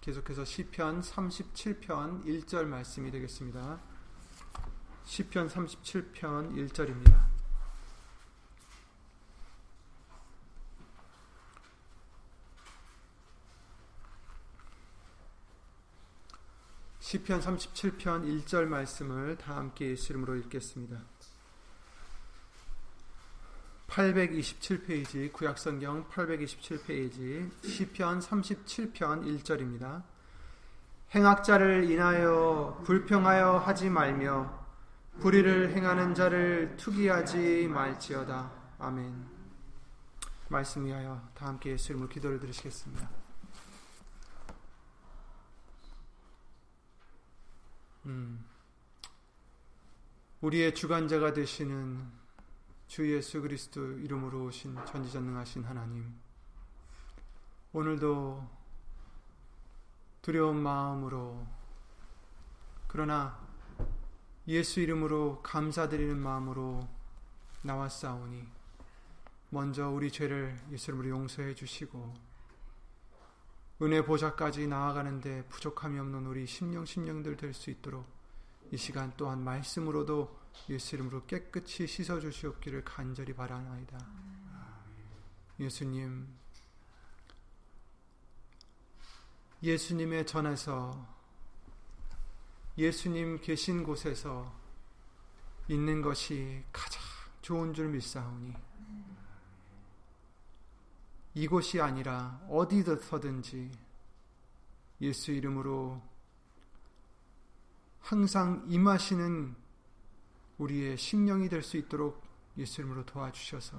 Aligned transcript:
계속해서 0.00 0.44
시편 0.44 1.00
37편 1.00 2.24
1절 2.24 2.64
말씀이 2.64 3.10
되겠습니다. 3.10 3.80
시편 5.04 5.48
37편 5.48 6.70
1절입니다. 6.70 7.32
시편 17.00 17.40
37편 17.40 18.44
1절 18.46 18.64
말씀을 18.64 19.36
다 19.36 19.56
함께 19.56 19.90
예수 19.90 20.12
이름으로 20.12 20.36
읽겠습니다. 20.36 21.11
827페이지 23.92 25.30
구약성경 25.30 26.08
827페이지 26.08 27.50
시편 27.62 28.20
37편 28.20 29.42
1절입니다. 29.42 30.02
행악자를 31.14 31.90
인하여 31.90 32.80
불평하여 32.86 33.58
하지 33.58 33.90
말며 33.90 34.60
불의를 35.20 35.76
행하는 35.76 36.14
자를 36.14 36.74
투기하지 36.78 37.68
말지어다. 37.68 38.50
아멘. 38.78 39.26
말씀 40.48 40.86
위하여 40.86 41.28
다 41.34 41.48
함께 41.48 41.72
예수 41.72 41.92
이름으로 41.92 42.08
기도를 42.08 42.40
드리시겠습니다. 42.40 43.10
음, 48.06 48.42
우리의 50.40 50.74
주관자가 50.74 51.34
되시는 51.34 52.21
주 52.92 53.10
예수 53.10 53.40
그리스도 53.40 53.92
이름으로 54.00 54.44
오신 54.44 54.76
전지전능하신 54.84 55.64
하나님, 55.64 56.14
오늘도 57.72 58.46
두려운 60.20 60.56
마음으로 60.58 61.42
그러나 62.88 63.40
예수 64.46 64.80
이름으로 64.80 65.40
감사드리는 65.42 66.18
마음으로 66.18 66.86
나왔사오니 67.62 68.46
먼저 69.48 69.88
우리 69.88 70.12
죄를 70.12 70.60
예수 70.70 70.90
이름으로 70.90 71.08
용서해 71.08 71.54
주시고 71.54 72.12
은혜 73.80 74.04
보좌까지 74.04 74.66
나아가는데 74.66 75.46
부족함이 75.48 75.98
없는 75.98 76.26
우리 76.26 76.46
심령 76.46 76.84
심령들 76.84 77.38
될 77.38 77.54
수 77.54 77.70
있도록 77.70 78.04
이 78.70 78.76
시간 78.76 79.14
또한 79.16 79.42
말씀으로도 79.42 80.41
예수 80.68 80.94
이름으로 80.94 81.26
깨끗이 81.26 81.86
씻어 81.86 82.20
주시옵기를 82.20 82.84
간절히 82.84 83.34
바라나이다. 83.34 83.98
예수님 85.58 86.28
예수님의 89.62 90.26
전에서 90.26 91.06
예수님 92.76 93.40
계신 93.40 93.84
곳에서 93.84 94.52
있는 95.68 96.02
것이 96.02 96.64
가장 96.72 97.00
좋은 97.42 97.72
줄 97.72 97.88
믿사오니 97.88 98.54
이곳이 101.34 101.80
아니라 101.80 102.40
어디서든지 102.48 103.70
예수 105.00 105.32
이름으로 105.32 106.02
항상 108.00 108.64
임하시는 108.68 109.61
우리의 110.58 110.96
심령이 110.96 111.48
될 111.48 111.62
수 111.62 111.76
있도록 111.76 112.22
예수 112.58 112.80
이름으로 112.80 113.04
도와주셔서 113.06 113.76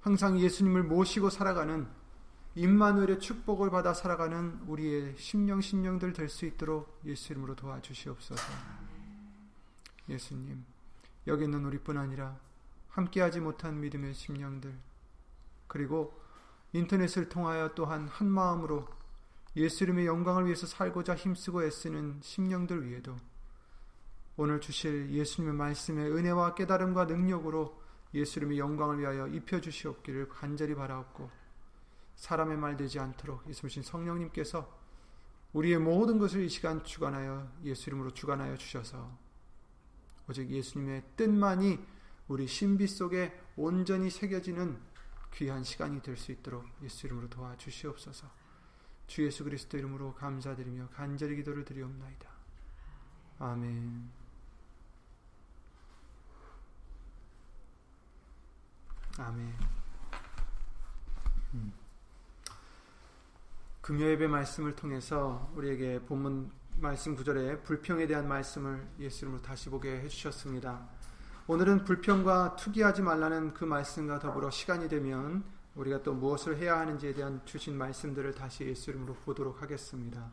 항상 0.00 0.38
예수님을 0.38 0.82
모시고 0.82 1.30
살아가는 1.30 1.86
임마누엘의 2.54 3.20
축복을 3.20 3.70
받아 3.70 3.94
살아가는 3.94 4.60
우리의 4.66 5.16
심령 5.16 5.60
심령들 5.60 6.12
될 6.12 6.28
수 6.28 6.44
있도록 6.44 7.00
예수 7.06 7.32
이름으로 7.32 7.54
도와주시옵소서. 7.56 8.42
예수님, 10.08 10.64
여기 11.26 11.44
있는 11.44 11.64
우리뿐 11.64 11.96
아니라 11.96 12.38
함께하지 12.90 13.40
못한 13.40 13.80
믿음의 13.80 14.14
심령들 14.14 14.76
그리고 15.66 16.20
인터넷을 16.72 17.28
통하여 17.28 17.72
또한 17.74 18.08
한 18.08 18.28
마음으로 18.28 18.86
예수 19.56 19.84
이름의 19.84 20.06
영광을 20.06 20.46
위해서 20.46 20.66
살고자 20.66 21.14
힘쓰고 21.14 21.62
애쓰는 21.64 22.20
심령들 22.22 22.86
위에도 22.86 23.16
오늘 24.42 24.60
주실 24.60 25.08
예수님의 25.10 25.54
말씀의 25.54 26.10
은혜와 26.10 26.56
깨달음과 26.56 27.04
능력으로 27.04 27.80
예수 28.12 28.40
이름의 28.40 28.58
영광을 28.58 28.98
위하여 28.98 29.28
입혀 29.28 29.60
주시옵기를 29.60 30.28
간절히 30.30 30.74
바라옵고 30.74 31.30
사람의 32.16 32.56
말 32.56 32.76
되지 32.76 32.98
않도록 32.98 33.48
예수님 33.48 33.84
성령님께서 33.84 34.68
우리의 35.52 35.78
모든 35.78 36.18
것을 36.18 36.42
이 36.42 36.48
시간 36.48 36.82
주관하여 36.82 37.52
예수 37.62 37.88
이름으로 37.88 38.10
주관하여 38.10 38.56
주셔서 38.56 39.16
오직 40.28 40.50
예수님의 40.50 41.04
뜻만이 41.16 41.78
우리 42.26 42.48
신비 42.48 42.88
속에 42.88 43.40
온전히 43.54 44.10
새겨지는 44.10 44.76
귀한 45.34 45.62
시간이 45.62 46.02
될 46.02 46.16
수 46.16 46.32
있도록 46.32 46.64
예수 46.82 47.06
이름으로 47.06 47.28
도와주시옵소서. 47.28 48.28
주 49.06 49.24
예수 49.24 49.44
그리스도 49.44 49.78
이름으로 49.78 50.14
감사드리며 50.14 50.88
간절히 50.88 51.36
기도를 51.36 51.64
드리옵나이다. 51.64 52.28
아멘. 53.38 54.21
아멘. 59.22 59.54
음. 61.54 61.72
금요예배 63.80 64.26
말씀을 64.26 64.74
통해서 64.74 65.50
우리에게 65.54 66.00
본문 66.00 66.50
말씀 66.78 67.14
구절에 67.14 67.58
불평에 67.60 68.06
대한 68.06 68.26
말씀을 68.26 68.84
예수 68.98 69.24
이름으로 69.24 69.42
다시 69.42 69.70
보게 69.70 70.00
해주셨습니다. 70.00 70.88
오늘은 71.46 71.84
불평과 71.84 72.56
투기하지 72.56 73.02
말라는 73.02 73.54
그 73.54 73.64
말씀과 73.64 74.18
더불어 74.18 74.50
시간이 74.50 74.88
되면 74.88 75.44
우리가 75.76 76.02
또 76.02 76.14
무엇을 76.14 76.56
해야 76.58 76.78
하는지에 76.78 77.14
대한 77.14 77.40
주신 77.44 77.76
말씀들을 77.78 78.34
다시 78.34 78.64
예수 78.64 78.90
이름으로 78.90 79.14
보도록 79.24 79.62
하겠습니다. 79.62 80.30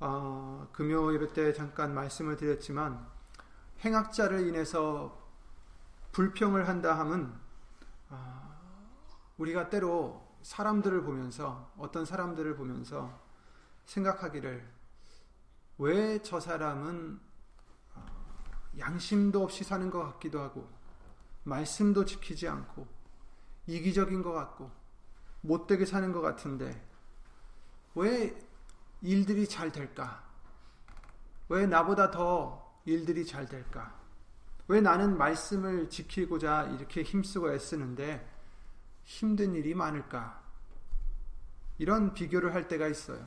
어, 0.00 0.68
금요 0.72 1.14
예배 1.14 1.32
때 1.32 1.52
잠깐 1.52 1.94
말씀을 1.94 2.36
드렸지만 2.36 3.06
행악자를 3.84 4.46
인해서 4.46 5.20
불평을 6.12 6.68
한다 6.68 6.98
함은 6.98 7.32
어, 7.32 7.41
우리가 9.38 9.68
때로 9.70 10.26
사람들을 10.42 11.02
보면서 11.02 11.72
어떤 11.76 12.04
사람들을 12.04 12.56
보면서 12.56 13.20
생각하기를 13.86 14.68
왜 15.78 16.20
저 16.22 16.38
사람은 16.40 17.20
양심도 18.78 19.42
없이 19.42 19.64
사는 19.64 19.90
것 19.90 20.02
같기도 20.04 20.40
하고 20.40 20.68
말씀도 21.44 22.04
지키지 22.04 22.48
않고 22.48 22.86
이기적인 23.66 24.22
것 24.22 24.32
같고 24.32 24.70
못되게 25.40 25.84
사는 25.84 26.12
것 26.12 26.20
같은데 26.20 26.80
왜 27.94 28.38
일들이 29.02 29.48
잘 29.48 29.72
될까? 29.72 30.24
왜 31.48 31.66
나보다 31.66 32.10
더 32.10 32.80
일들이 32.84 33.26
잘 33.26 33.46
될까? 33.46 34.00
왜 34.68 34.80
나는 34.80 35.18
말씀을 35.18 35.90
지키고자 35.90 36.64
이렇게 36.76 37.02
힘쓰고 37.02 37.52
애쓰는데 37.52 38.28
힘든 39.04 39.54
일이 39.54 39.74
많을까? 39.74 40.40
이런 41.78 42.14
비교를 42.14 42.54
할 42.54 42.68
때가 42.68 42.86
있어요. 42.86 43.24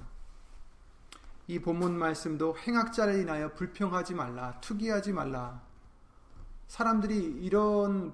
이 1.48 1.60
본문 1.60 1.98
말씀도 1.98 2.58
행악자를 2.58 3.20
인하여 3.20 3.54
불평하지 3.54 4.16
말라, 4.16 4.60
투기하지 4.62 5.14
말라. 5.14 5.62
사람들이 6.68 7.18
이런 7.42 8.14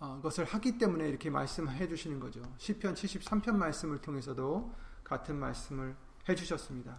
어, 0.00 0.20
것을 0.22 0.44
하기 0.44 0.78
때문에 0.78 1.08
이렇게 1.08 1.28
말씀해 1.28 1.88
주시는 1.88 2.20
거죠. 2.20 2.40
시편 2.58 2.94
73편 2.94 3.56
말씀을 3.56 4.00
통해서도 4.00 4.72
같은 5.02 5.38
말씀을 5.38 5.96
해 6.28 6.34
주셨습니다. 6.34 6.98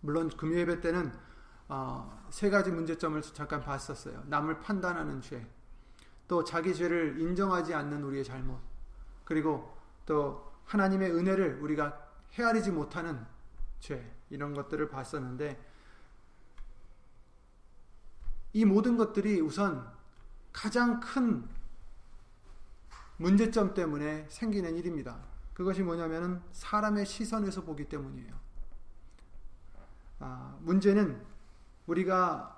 물론 0.00 0.28
금요 0.28 0.58
예배 0.58 0.80
때는 0.80 1.12
어, 1.68 2.26
세 2.30 2.50
가지 2.50 2.70
문제점을 2.70 3.20
잠깐 3.22 3.60
봤었어요. 3.60 4.24
남을 4.26 4.60
판단하는 4.60 5.20
죄, 5.20 5.46
또 6.26 6.44
자기 6.44 6.74
죄를 6.74 7.20
인정하지 7.20 7.74
않는 7.74 8.02
우리의 8.02 8.24
잘못, 8.24 8.58
그리고 9.24 9.76
또 10.06 10.52
하나님의 10.64 11.12
은혜를 11.14 11.60
우리가 11.60 12.06
헤아리지 12.32 12.70
못하는 12.70 13.24
죄 13.80 14.10
이런 14.30 14.54
것들을 14.54 14.88
봤었는데 14.88 15.58
이 18.54 18.64
모든 18.64 18.96
것들이 18.96 19.40
우선 19.40 19.90
가장 20.52 21.00
큰 21.00 21.48
문제점 23.18 23.74
때문에 23.74 24.26
생기는 24.28 24.76
일입니다. 24.76 25.18
그것이 25.52 25.82
뭐냐면은 25.82 26.40
사람의 26.52 27.04
시선에서 27.04 27.62
보기 27.62 27.88
때문이에요. 27.88 28.32
아, 30.20 30.56
문제는 30.60 31.20
우리가 31.88 32.56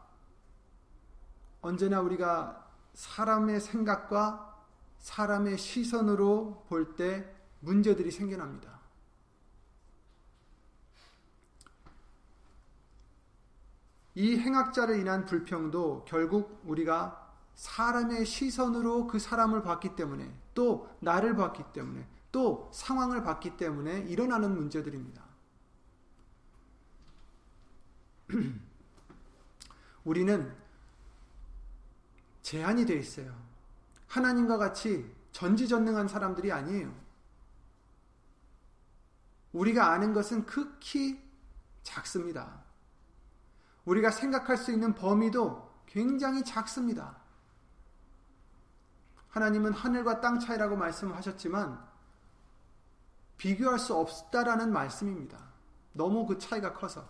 언제나 1.62 2.00
우리가 2.00 2.68
사람의 2.94 3.60
생각과 3.60 4.66
사람의 4.98 5.56
시선으로 5.56 6.66
볼 6.68 6.96
때 6.96 7.24
문제들이 7.60 8.10
생겨납니다. 8.10 8.80
이 14.14 14.36
행악자를 14.36 14.98
인한 14.98 15.24
불평도 15.24 16.04
결국 16.06 16.60
우리가 16.64 17.30
사람의 17.54 18.26
시선으로 18.26 19.06
그 19.06 19.18
사람을 19.18 19.62
봤기 19.62 19.94
때문에 19.94 20.34
또 20.54 20.88
나를 21.00 21.36
봤기 21.36 21.64
때문에 21.72 22.06
또 22.32 22.70
상황을 22.72 23.22
봤기 23.22 23.56
때문에 23.56 24.00
일어나는 24.00 24.54
문제들입니다. 24.54 25.22
우리는 30.10 30.52
제한이 32.42 32.84
되어 32.84 32.96
있어요. 32.96 33.32
하나님과 34.08 34.58
같이 34.58 35.08
전지전능한 35.30 36.08
사람들이 36.08 36.50
아니에요. 36.50 36.92
우리가 39.52 39.92
아는 39.92 40.12
것은 40.12 40.46
극히 40.46 41.22
작습니다. 41.84 42.60
우리가 43.84 44.10
생각할 44.10 44.56
수 44.56 44.72
있는 44.72 44.96
범위도 44.96 45.70
굉장히 45.86 46.42
작습니다. 46.44 47.16
하나님은 49.28 49.72
하늘과 49.72 50.20
땅 50.20 50.40
차이라고 50.40 50.76
말씀하셨지만 50.76 51.88
비교할 53.36 53.78
수 53.78 53.94
없다라는 53.94 54.72
말씀입니다. 54.72 55.38
너무 55.92 56.26
그 56.26 56.36
차이가 56.36 56.72
커서. 56.72 57.08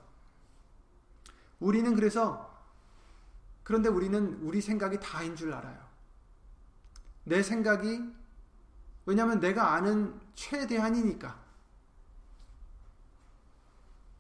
우리는 1.61 1.95
그래서 1.95 2.50
그런데 3.71 3.89
우리는 3.89 4.41
우리 4.43 4.61
생각이 4.61 4.99
다인 4.99 5.37
줄 5.37 5.53
알아요. 5.53 5.79
내 7.23 7.41
생각이 7.41 8.03
왜냐하면 9.07 9.39
내가 9.39 9.75
아는 9.75 10.21
최대한이니까. 10.35 11.41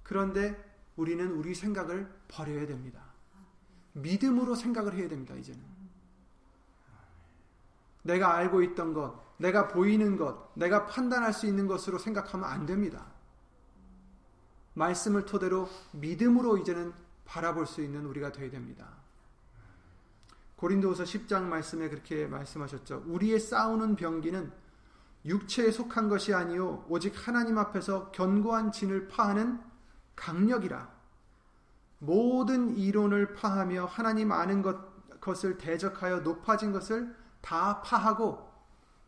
그런데 0.04 0.56
우리는 0.94 1.32
우리 1.32 1.56
생각을 1.56 2.08
버려야 2.28 2.64
됩니다. 2.68 3.02
믿음으로 3.94 4.54
생각을 4.54 4.94
해야 4.94 5.08
됩니다, 5.08 5.34
이제는. 5.34 5.60
내가 8.04 8.36
알고 8.36 8.62
있던 8.62 8.94
것, 8.94 9.20
내가 9.38 9.66
보이는 9.66 10.16
것, 10.16 10.52
내가 10.54 10.86
판단할 10.86 11.32
수 11.32 11.46
있는 11.46 11.66
것으로 11.66 11.98
생각하면 11.98 12.48
안 12.48 12.66
됩니다. 12.66 13.04
말씀을 14.74 15.26
토대로 15.26 15.68
믿음으로 15.90 16.58
이제는 16.58 16.94
바라볼 17.24 17.66
수 17.66 17.82
있는 17.82 18.06
우리가 18.06 18.30
되어야 18.30 18.52
됩니다. 18.52 18.99
고린도후서 20.60 21.04
10장 21.04 21.44
말씀에 21.44 21.88
그렇게 21.88 22.26
말씀하셨죠. 22.26 23.04
우리의 23.06 23.40
싸우는 23.40 23.96
병기는 23.96 24.52
육체에 25.24 25.70
속한 25.70 26.10
것이 26.10 26.34
아니요 26.34 26.84
오직 26.86 27.14
하나님 27.16 27.56
앞에서 27.56 28.10
견고한 28.10 28.70
진을 28.70 29.08
파하는 29.08 29.58
강력이라. 30.16 30.90
모든 32.00 32.76
이론을 32.76 33.32
파하며 33.32 33.86
하나님 33.86 34.32
아는 34.32 34.60
것, 34.60 35.18
것을 35.18 35.56
대적하여 35.56 36.20
높아진 36.20 36.72
것을 36.72 37.14
다 37.40 37.80
파하고 37.80 38.46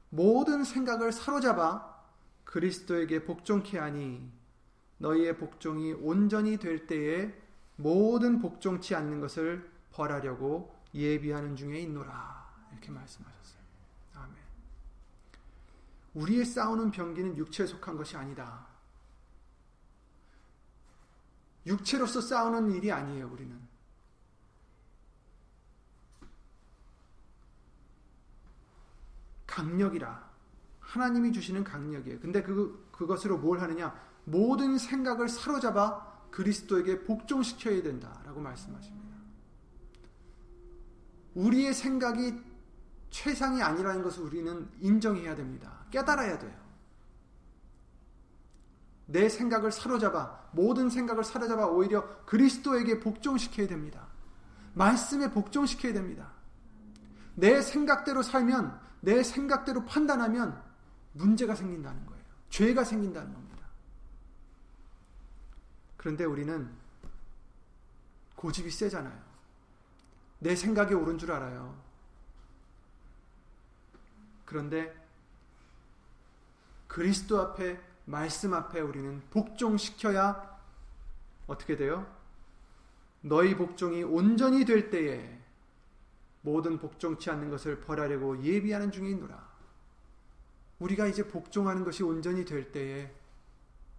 모든 0.08 0.64
생각을 0.64 1.12
사로잡아 1.12 1.86
그리스도에게 2.44 3.24
복종케 3.24 3.78
하니 3.78 4.26
너희의 4.96 5.36
복종이 5.36 5.92
온전히 5.92 6.56
될 6.56 6.86
때에 6.86 7.34
모든 7.76 8.38
복종치 8.38 8.94
않는 8.94 9.20
것을 9.20 9.70
벌하려고 9.90 10.81
예비하는 10.94 11.56
중에 11.56 11.80
있노라 11.80 12.68
이렇게 12.72 12.90
말씀하셨어요. 12.90 13.62
아멘. 14.14 14.36
우리의 16.14 16.44
싸우는 16.44 16.90
병기는 16.90 17.36
육체에 17.36 17.66
속한 17.66 17.96
것이 17.96 18.16
아니다. 18.16 18.66
육체로서 21.66 22.20
싸우는 22.20 22.72
일이 22.72 22.90
아니에요, 22.90 23.28
우리는. 23.28 23.60
강력이라. 29.46 30.32
하나님이 30.80 31.32
주시는 31.32 31.62
강력이에요. 31.62 32.20
근데 32.20 32.42
그, 32.42 32.88
그것으로 32.90 33.38
뭘 33.38 33.60
하느냐? 33.60 33.94
모든 34.24 34.78
생각을 34.78 35.28
사로잡아 35.28 36.30
그리스도에게 36.30 37.04
복종시켜야 37.04 37.82
된다라고 37.82 38.40
말씀하십니다. 38.40 39.11
우리의 41.34 41.74
생각이 41.74 42.40
최상이 43.10 43.62
아니라는 43.62 44.02
것을 44.02 44.22
우리는 44.22 44.68
인정해야 44.80 45.34
됩니다. 45.34 45.84
깨달아야 45.90 46.38
돼요. 46.38 46.62
내 49.06 49.28
생각을 49.28 49.70
사로잡아 49.70 50.48
모든 50.52 50.88
생각을 50.88 51.22
사로잡아 51.22 51.66
오히려 51.66 52.24
그리스도에게 52.24 53.00
복종시켜야 53.00 53.66
됩니다. 53.66 54.06
말씀에 54.74 55.30
복종시켜야 55.30 55.92
됩니다. 55.92 56.32
내 57.34 57.60
생각대로 57.60 58.22
살면 58.22 58.80
내 59.00 59.22
생각대로 59.22 59.84
판단하면 59.84 60.62
문제가 61.12 61.54
생긴다는 61.54 62.06
거예요. 62.06 62.22
죄가 62.48 62.84
생긴다는 62.84 63.32
겁니다. 63.32 63.66
그런데 65.96 66.24
우리는 66.24 66.70
고집이 68.36 68.70
세잖아요. 68.70 69.31
내 70.42 70.56
생각이 70.56 70.92
옳은 70.92 71.18
줄 71.18 71.30
알아요. 71.30 71.80
그런데 74.44 74.92
그리스도 76.88 77.40
앞에 77.40 77.80
말씀 78.04 78.52
앞에 78.52 78.80
우리는 78.80 79.22
복종시켜야 79.30 80.60
어떻게 81.46 81.76
돼요? 81.76 82.12
너희 83.20 83.56
복종이 83.56 84.02
온전히 84.02 84.64
될 84.64 84.90
때에 84.90 85.40
모든 86.40 86.76
복종치 86.80 87.30
않는 87.30 87.48
것을 87.48 87.80
벌하려고 87.80 88.42
예비하는 88.42 88.90
중에 88.90 89.10
있노라. 89.10 89.48
우리가 90.80 91.06
이제 91.06 91.28
복종하는 91.28 91.84
것이 91.84 92.02
온전히 92.02 92.44
될 92.44 92.72
때에 92.72 93.14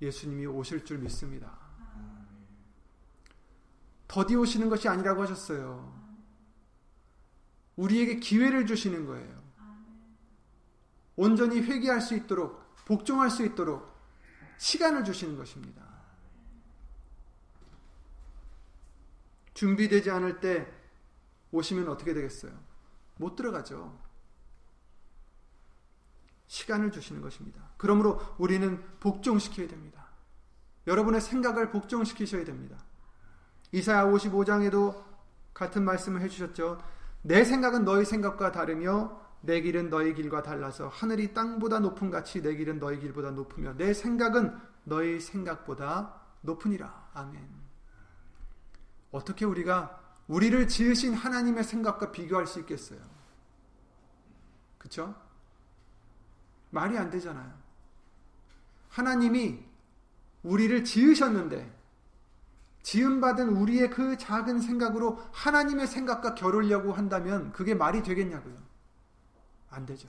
예수님이 0.02 0.46
오실 0.48 0.84
줄 0.84 0.98
믿습니다. 0.98 1.58
더디 4.10 4.36
오시는 4.36 4.70
것이 4.70 4.90
아니라고 4.90 5.22
하셨어요. 5.22 6.03
우리에게 7.76 8.18
기회를 8.18 8.66
주시는 8.66 9.06
거예요. 9.06 9.44
온전히 11.16 11.62
회개할 11.62 12.02
수 12.02 12.16
있도록, 12.16 12.76
복종할 12.86 13.30
수 13.30 13.46
있도록 13.46 13.92
시간을 14.58 15.04
주시는 15.04 15.38
것입니다. 15.38 15.84
준비되지 19.54 20.10
않을 20.12 20.40
때 20.40 20.68
오시면 21.52 21.88
어떻게 21.88 22.14
되겠어요? 22.14 22.52
못 23.18 23.36
들어가죠. 23.36 23.98
시간을 26.48 26.92
주시는 26.92 27.22
것입니다. 27.22 27.62
그러므로 27.78 28.22
우리는 28.38 28.84
복종시켜야 29.00 29.68
됩니다. 29.68 30.08
여러분의 30.88 31.22
생각을 31.22 31.72
복종시키셔야 31.72 32.44
됩니다. 32.44 32.78
이사야 33.72 34.06
55장에도 34.06 35.04
같은 35.54 35.84
말씀을 35.84 36.22
해주셨죠. 36.22 36.82
내 37.24 37.44
생각은 37.44 37.86
너희 37.86 38.06
생각과 38.06 38.52
다르며 38.52 39.20
내 39.42 39.62
길은 39.62 39.90
너희 39.90 40.14
길과 40.14 40.44
달라서 40.44 40.90
하늘이 40.90 41.34
땅보다 41.34 41.80
높은 41.80 42.12
같이 42.12 42.42
내 42.42 42.56
길은 42.56 42.80
너희 42.80 43.00
길보다 43.00 43.32
높으며 43.32 43.74
내 43.76 43.94
생각은 43.94 44.58
너희 44.84 45.20
생각보다 45.20 46.22
높으니라. 46.42 47.10
아멘. 47.14 47.46
어떻게 49.12 49.46
우리가 49.46 50.02
우리를 50.28 50.68
지으신 50.68 51.14
하나님의 51.14 51.64
생각과 51.64 52.12
비교할 52.12 52.48
수 52.48 52.60
있겠어요? 52.60 53.00
그쵸? 54.78 55.16
말이 56.70 56.98
안 56.98 57.10
되잖아요. 57.10 57.54
하나님이 58.90 59.64
우리를 60.44 60.84
지으셨는데, 60.84 61.73
지음받은 62.84 63.50
우리의 63.50 63.90
그 63.90 64.18
작은 64.18 64.60
생각으로 64.60 65.18
하나님의 65.32 65.88
생각과 65.88 66.36
겨루려고 66.36 66.94
한다면 66.94 67.52
그게 67.54 67.74
말이 67.74 68.04
되겠냐고요. 68.04 68.62
안 69.70 69.86
되죠. 69.86 70.08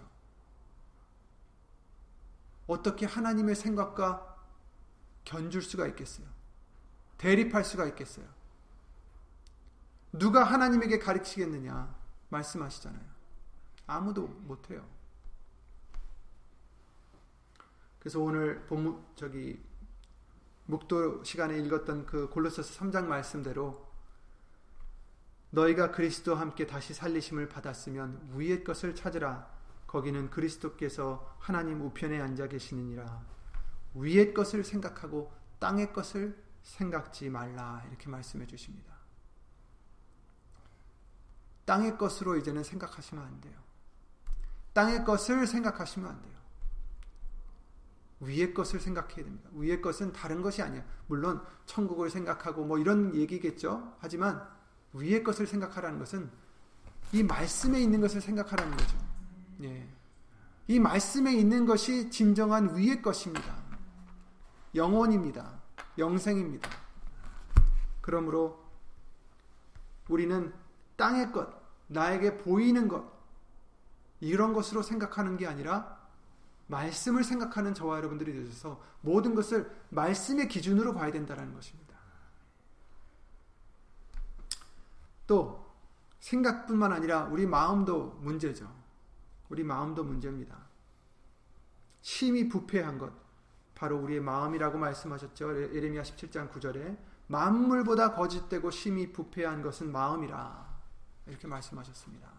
어떻게 2.66 3.06
하나님의 3.06 3.54
생각과 3.54 4.36
견줄 5.24 5.62
수가 5.62 5.86
있겠어요? 5.88 6.26
대립할 7.16 7.64
수가 7.64 7.86
있겠어요? 7.86 8.26
누가 10.12 10.44
하나님에게 10.44 10.98
가르치겠느냐? 10.98 11.94
말씀하시잖아요. 12.28 13.04
아무도 13.86 14.26
못해요. 14.26 14.84
그래서 18.00 18.20
오늘 18.20 18.66
본문 18.66 19.02
저기 19.14 19.62
묵도 20.66 21.24
시간에 21.24 21.58
읽었던 21.58 22.06
그 22.06 22.28
골로새서 22.30 22.80
3장 22.80 23.04
말씀대로 23.04 23.92
너희가 25.50 25.92
그리스도와 25.92 26.40
함께 26.40 26.66
다시 26.66 26.94
살리심을 26.94 27.48
받았으면 27.48 28.32
위의 28.34 28.64
것을 28.64 28.94
찾으라 28.94 29.54
거기는 29.86 30.28
그리스도께서 30.30 31.36
하나님 31.38 31.80
우편에 31.82 32.20
앉아 32.20 32.48
계시느니라. 32.48 33.22
위의 33.94 34.34
것을 34.34 34.64
생각하고 34.64 35.32
땅의 35.60 35.92
것을 35.92 36.42
생각지 36.62 37.30
말라. 37.30 37.84
이렇게 37.88 38.08
말씀해 38.08 38.46
주십니다. 38.46 38.92
땅의 41.64 41.96
것으로 41.96 42.36
이제는 42.36 42.64
생각하시면 42.64 43.24
안 43.24 43.40
돼요. 43.40 43.54
땅의 44.72 45.04
것을 45.04 45.46
생각하시면 45.46 46.10
안 46.10 46.22
돼요. 46.22 46.34
위의 48.24 48.54
것을 48.54 48.80
생각해야 48.80 49.24
됩니다. 49.24 49.50
위의 49.52 49.80
것은 49.80 50.12
다른 50.12 50.42
것이 50.42 50.62
아니야. 50.62 50.84
물론 51.06 51.42
천국을 51.66 52.10
생각하고 52.10 52.64
뭐 52.64 52.78
이런 52.78 53.14
얘기겠죠. 53.14 53.94
하지만 53.98 54.46
위의 54.92 55.22
것을 55.22 55.46
생각하라는 55.46 55.98
것은 55.98 56.30
이 57.12 57.22
말씀에 57.22 57.80
있는 57.80 58.00
것을 58.00 58.20
생각하라는 58.20 58.76
거죠. 58.76 58.98
예. 59.62 59.88
이 60.66 60.80
말씀에 60.80 61.32
있는 61.34 61.66
것이 61.66 62.10
진정한 62.10 62.76
위의 62.76 63.02
것입니다. 63.02 63.62
영원입니다. 64.74 65.60
영생입니다. 65.98 66.68
그러므로 68.00 68.64
우리는 70.08 70.52
땅의 70.96 71.32
것, 71.32 71.48
나에게 71.86 72.38
보이는 72.38 72.88
것, 72.88 73.04
이런 74.20 74.52
것으로 74.52 74.82
생각하는 74.82 75.36
게 75.36 75.46
아니라 75.46 76.03
말씀을 76.66 77.24
생각하는 77.24 77.74
저와 77.74 77.98
여러분들이 77.98 78.32
되셔서 78.32 78.80
모든 79.00 79.34
것을 79.34 79.70
말씀의 79.90 80.48
기준으로 80.48 80.94
봐야 80.94 81.10
된다는 81.12 81.52
것입니다. 81.54 81.94
또 85.26 85.64
생각뿐만 86.20 86.92
아니라 86.92 87.24
우리 87.24 87.46
마음도 87.46 88.18
문제죠. 88.22 88.70
우리 89.48 89.62
마음도 89.62 90.04
문제입니다. 90.04 90.56
심히 92.00 92.48
부패한 92.48 92.98
것 92.98 93.12
바로 93.74 93.98
우리의 93.98 94.20
마음이라고 94.20 94.78
말씀하셨죠. 94.78 95.74
예레미야 95.74 96.02
17장 96.02 96.50
9절에 96.50 96.96
만물보다 97.26 98.14
거짓되고 98.14 98.70
심히 98.70 99.12
부패한 99.12 99.62
것은 99.62 99.90
마음이라 99.90 100.74
이렇게 101.26 101.46
말씀하셨습니다. 101.46 102.33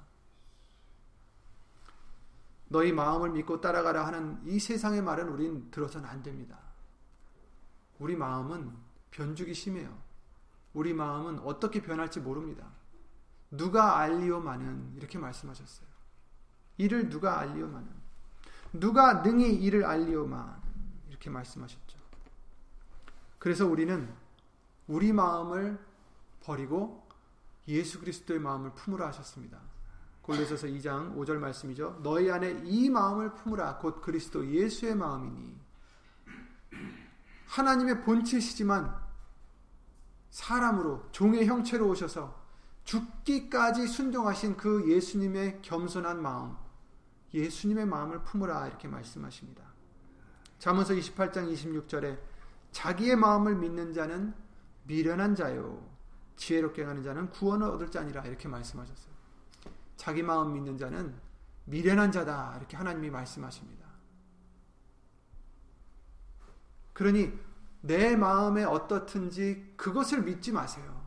너희 2.67 2.91
마음을 2.91 3.31
믿고 3.31 3.61
따라가라 3.61 4.05
하는 4.07 4.41
이 4.45 4.59
세상의 4.59 5.01
말은 5.01 5.29
우린 5.29 5.69
들어서는 5.71 6.07
안 6.09 6.23
됩니다. 6.23 6.57
우리 7.99 8.15
마음은 8.15 8.71
변죽이 9.11 9.53
심해요. 9.53 9.97
우리 10.73 10.93
마음은 10.93 11.39
어떻게 11.39 11.81
변할지 11.81 12.19
모릅니다. 12.19 12.67
누가 13.51 13.99
알리오마는 13.99 14.93
이렇게 14.97 15.17
말씀하셨어요. 15.17 15.87
이를 16.77 17.09
누가 17.09 17.39
알리오마는 17.39 17.87
누가 18.73 19.21
능히 19.21 19.55
이를 19.55 19.85
알리오마 19.85 20.61
이렇게 21.09 21.29
말씀하셨죠. 21.29 21.97
그래서 23.39 23.65
우리는 23.65 24.11
우리 24.87 25.13
마음을 25.13 25.79
버리고 26.41 27.07
예수 27.67 27.99
그리스도의 27.99 28.39
마음을 28.39 28.73
품으라 28.73 29.07
하셨습니다. 29.07 29.59
골로새서 30.25 30.67
2장 30.67 31.15
5절 31.15 31.37
말씀이죠. 31.37 31.99
너희 32.01 32.31
안에 32.31 32.63
이 32.63 32.89
마음을 32.89 33.35
품으라 33.35 33.77
곧 33.77 34.01
그리스도 34.01 34.45
예수의 34.47 34.95
마음이니 34.95 35.55
하나님의 37.45 38.01
본체시지만 38.01 39.05
사람으로 40.31 41.07
종의 41.11 41.45
형체로 41.45 41.87
오셔서 41.89 42.43
죽기까지 42.85 43.87
순종하신 43.87 44.57
그 44.57 44.91
예수님의 44.91 45.61
겸손한 45.61 46.21
마음, 46.21 46.55
예수님의 47.31 47.85
마음을 47.85 48.23
품으라 48.23 48.67
이렇게 48.67 48.87
말씀하십니다. 48.87 49.63
잠언서 50.57 50.95
28장 50.95 51.53
26절에 51.53 52.19
자기의 52.71 53.15
마음을 53.15 53.55
믿는 53.55 53.93
자는 53.93 54.33
미련한 54.85 55.35
자요 55.35 55.87
지혜롭게 56.35 56.83
가는 56.83 57.03
자는 57.03 57.29
구원을 57.29 57.67
얻을 57.67 57.91
자니라 57.91 58.25
이렇게 58.25 58.47
말씀하셨어요. 58.47 59.14
자기 59.97 60.23
마음 60.23 60.53
믿는 60.53 60.77
자는 60.77 61.15
미련한 61.65 62.11
자다. 62.11 62.55
이렇게 62.57 62.77
하나님이 62.77 63.09
말씀하십니다. 63.09 63.85
그러니 66.93 67.33
내 67.81 68.15
마음에 68.15 68.63
어떻든지 68.63 69.73
그것을 69.75 70.23
믿지 70.23 70.51
마세요. 70.51 71.03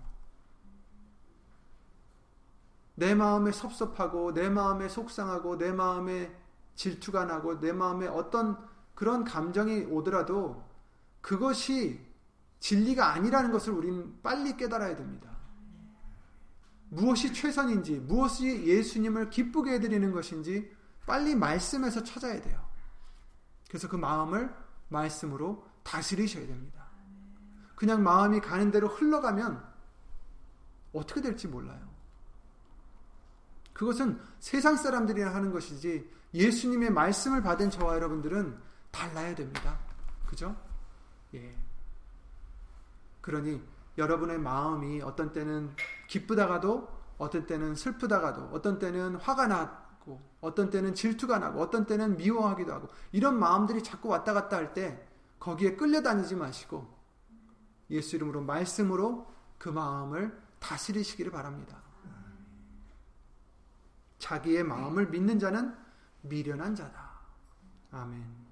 내 2.95 3.15
마음에 3.15 3.53
섭섭하고 3.53 4.35
내 4.35 4.51
마음에 4.51 4.89
속상하고 4.89 5.57
내 5.57 5.73
마음에 5.73 6.35
질투가 6.75 7.25
나고 7.25 7.61
내 7.61 7.73
마음에 7.73 8.07
어떤 8.07 8.59
그런 8.95 9.25
감정이 9.25 9.85
오더라도 9.85 10.65
그것이 11.21 12.05
진리가 12.59 13.13
아니라는 13.13 13.53
것을 13.53 13.73
우리는 13.73 14.21
빨리 14.23 14.57
깨달아야 14.57 14.97
됩니다. 14.97 15.38
무엇이 16.91 17.33
최선인지, 17.33 18.01
무엇이 18.01 18.67
예수님을 18.67 19.31
기쁘게 19.31 19.73
해드리는 19.73 20.11
것인지 20.13 20.75
빨리 21.07 21.35
말씀에서 21.35 22.03
찾아야 22.03 22.41
돼요. 22.41 22.67
그래서 23.69 23.89
그 23.89 23.97
마음을 23.97 24.55
말씀으로 24.89 25.67
다스리셔야 25.83 26.47
됩니다. 26.47 26.87
그냥 27.75 28.03
마음이 28.03 28.41
가는 28.41 28.71
대로 28.71 28.89
흘러가면 28.89 29.63
어떻게 30.93 31.21
될지 31.21 31.47
몰라요. 31.47 31.89
그것은 33.73 34.21
세상 34.41 34.77
사람들이나 34.77 35.33
하는 35.35 35.53
것이지 35.53 36.11
예수님의 36.35 36.91
말씀을 36.91 37.43
받은 37.43 37.71
저와 37.71 37.95
여러분들은 37.95 38.59
달라야 38.91 39.35
됩니다. 39.35 39.79
그죠? 40.27 40.57
예. 41.35 41.55
그러니 43.21 43.63
여러분의 43.99 44.39
마음이 44.39 45.03
어떤 45.03 45.33
때는 45.33 45.75
기쁘다가도 46.07 46.89
어떤 47.19 47.47
때는 47.47 47.75
슬프다가도 47.75 48.51
어떤 48.53 48.79
때는 48.79 49.17
화가 49.17 49.49
나고 49.49 50.21
어떤 50.41 50.71
때는 50.71 50.95
질투가 50.95 51.39
나고 51.39 51.61
어떤 51.61 51.85
때는 51.85 52.17
미워하기도 52.17 52.73
하고 52.73 52.89
이런 53.13 53.39
마음들이 53.39 53.83
자꾸 53.83 54.09
왔다 54.09 54.33
갔다 54.33 54.57
할 54.57 54.73
때 54.73 55.05
거기에 55.41 55.77
끌려다니지 55.77 56.37
마시고 56.37 56.87
예수 57.91 58.17
이름으로 58.17 58.43
말씀으로 58.43 59.33
그 59.57 59.69
마음을 59.69 60.41
다스리시기를 60.61 61.33
바랍니다. 61.33 61.83
자기의 64.19 64.65
마음을 64.65 65.09
믿는 65.09 65.39
자는 65.39 65.75
미련한 66.23 66.75
자다. 66.75 67.11
아멘. 67.93 68.48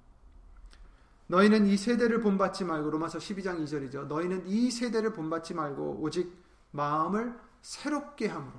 너희는 1.27 1.65
이 1.65 1.77
세대를 1.77 2.21
본받지 2.21 2.63
말고 2.63 2.89
로마서 2.89 3.19
12장 3.19 3.61
2절이죠. 3.63 4.07
너희는 4.07 4.47
이 4.47 4.71
세대를 4.71 5.13
본받지 5.13 5.53
말고 5.53 5.99
오직 6.01 6.33
마음을 6.71 7.37
새롭게 7.61 8.27
함으로 8.27 8.53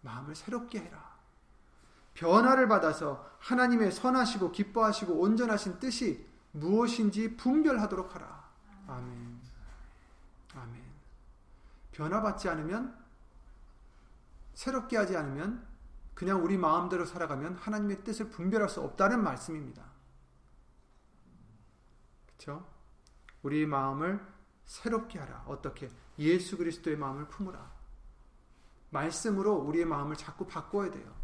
마음을 0.00 0.34
새롭게 0.34 0.80
해라. 0.80 1.12
변화를 2.14 2.68
받아서 2.68 3.30
하나님의 3.38 3.92
선하시고 3.92 4.52
기뻐하시고 4.52 5.14
온전하신 5.14 5.78
뜻이 5.78 6.26
무엇인지 6.52 7.36
분별하도록 7.36 8.14
하라. 8.14 8.50
아멘. 8.86 9.40
아멘. 10.54 10.82
변화받지 11.92 12.48
않으면 12.48 12.96
새롭게 14.54 14.96
하지 14.96 15.16
않으면 15.16 15.66
그냥 16.14 16.44
우리 16.44 16.58
마음대로 16.58 17.04
살아가면 17.06 17.56
하나님의 17.56 18.04
뜻을 18.04 18.28
분별할 18.30 18.68
수 18.68 18.80
없다는 18.80 19.22
말씀입니다. 19.22 19.91
그렇죠? 22.42 22.66
우리 23.42 23.66
마음을 23.66 24.20
새롭게 24.64 25.18
하라. 25.18 25.44
어떻게? 25.46 25.88
예수 26.18 26.56
그리스도의 26.56 26.96
마음을 26.96 27.28
품으라. 27.28 27.72
말씀으로 28.90 29.54
우리의 29.54 29.84
마음을 29.84 30.16
자꾸 30.16 30.46
바꿔야 30.46 30.90
돼요. 30.90 31.14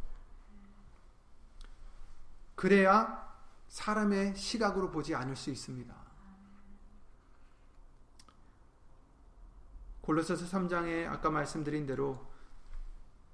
그래야 2.54 3.28
사람의 3.68 4.36
시각으로 4.36 4.90
보지 4.90 5.14
않을 5.14 5.36
수 5.36 5.50
있습니다. 5.50 5.94
골로새서 10.00 10.46
3장에 10.46 11.06
아까 11.06 11.30
말씀드린 11.30 11.86
대로 11.86 12.26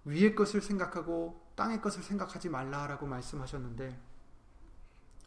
위의 0.05 0.35
것을 0.35 0.61
생각하고 0.61 1.53
땅의 1.55 1.81
것을 1.81 2.03
생각하지 2.03 2.49
말라라고 2.49 3.07
말씀하셨는데 3.07 4.03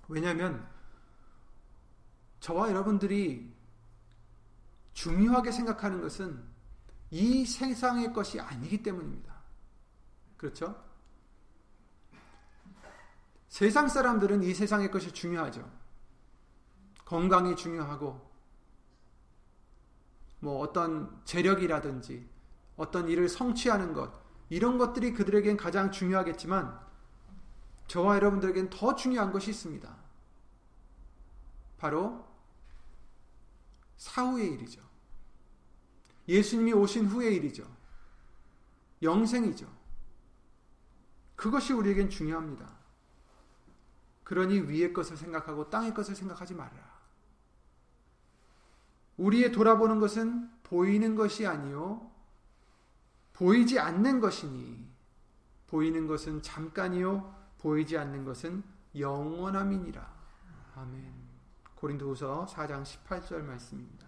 왜냐하면 0.10 0.77
저와 2.39 2.70
여러분들이 2.70 3.53
중요하게 4.94 5.51
생각하는 5.51 6.01
것은 6.01 6.44
이 7.12 7.46
세상의 7.46 8.13
것이 8.13 8.39
아니기 8.39 8.84
때문입니다. 8.84 9.34
그렇죠? 10.38 10.84
세상 13.48 13.88
사람들은 13.88 14.44
이 14.44 14.53
세상의 14.53 14.91
것이 14.91 15.12
중요하죠. 15.12 15.70
건강이 17.06 17.56
중요하고, 17.56 18.29
뭐 20.39 20.60
어떤 20.60 21.22
재력이라든지, 21.25 22.27
어떤 22.75 23.08
일을 23.08 23.29
성취하는 23.29 23.94
것, 23.94 24.12
이런 24.50 24.77
것들이 24.77 25.13
그들에겐 25.13 25.58
가장 25.58 25.91
중요하겠지만, 25.91 26.77
저와 27.88 28.15
여러분들에겐 28.15 28.70
더 28.70 28.96
중요한 28.96 29.32
것이 29.32 29.51
있습니다. 29.51 30.07
바로 31.78 32.28
사후의 33.98 34.54
일이죠. 34.54 34.82
예수님이 36.28 36.74
오신 36.74 37.08
후의 37.08 37.36
일이죠. 37.36 37.66
영생이죠. 39.02 39.68
그것이 41.36 41.74
우리에겐 41.74 42.10
중요합니다. 42.10 42.78
그러니 44.24 44.60
위의 44.62 44.92
것을 44.92 45.16
생각하고 45.16 45.70
땅의 45.70 45.94
것을 45.94 46.16
생각하지 46.16 46.54
말아라. 46.56 46.98
우리의 49.18 49.52
돌아보는 49.52 50.00
것은 50.00 50.50
보이는 50.64 51.16
것이 51.16 51.48
아니요 51.48 52.12
보이지 53.34 53.80
않는 53.80 54.20
것이니 54.20 54.86
보이는 55.68 56.08
것은 56.08 56.42
잠깐이요 56.42 57.36
보이지 57.60 57.98
않는 57.98 58.26
것은 58.26 58.64
영원함이니라. 58.96 60.18
아멘. 60.76 61.17
고린도후서 61.78 62.48
4장 62.50 62.84
18절 62.84 63.42
말씀입니다. 63.44 64.08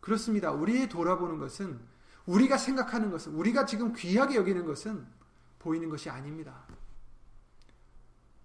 그렇습니다. 0.00 0.52
우리의 0.52 0.88
돌아보는 0.88 1.38
것은 1.38 1.80
우리가 2.26 2.58
생각하는 2.58 3.10
것은 3.10 3.34
우리가 3.34 3.66
지금 3.66 3.92
귀하게 3.92 4.36
여기는 4.36 4.66
것은 4.66 5.06
보이는 5.58 5.88
것이 5.88 6.10
아닙니다. 6.10 6.64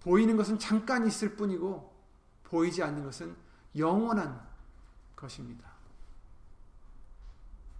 보이는 0.00 0.36
것은 0.36 0.58
잠깐 0.58 1.06
있을 1.06 1.36
뿐이고 1.36 1.92
보이지 2.44 2.82
않는 2.82 3.04
것은 3.04 3.36
영원한 3.76 4.40
것입니다. 5.14 5.70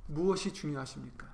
무엇이 0.06 0.52
중요하십니까? 0.52 1.32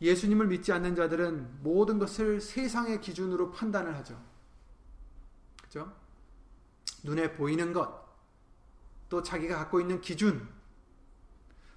예수님을 0.00 0.48
믿지 0.48 0.72
않는 0.72 0.94
자들은 0.94 1.62
모든 1.62 1.98
것을 1.98 2.40
세상의 2.40 3.00
기준으로 3.00 3.52
판단을 3.52 3.94
하죠. 3.96 4.33
그죠? 5.74 5.92
눈에 7.02 7.32
보이는 7.32 7.72
것, 7.72 8.04
또 9.08 9.22
자기가 9.22 9.58
갖고 9.58 9.80
있는 9.80 10.00
기준. 10.00 10.48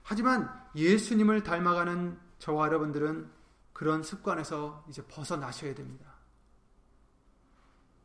하지만 0.04 0.50
예수님을 0.76 1.42
닮아가는 1.42 2.20
저와 2.38 2.68
여러분들은 2.68 3.30
그런 3.74 4.04
습관에서 4.04 4.86
이제 4.88 5.04
벗어나셔야 5.08 5.74
됩니다. 5.74 6.14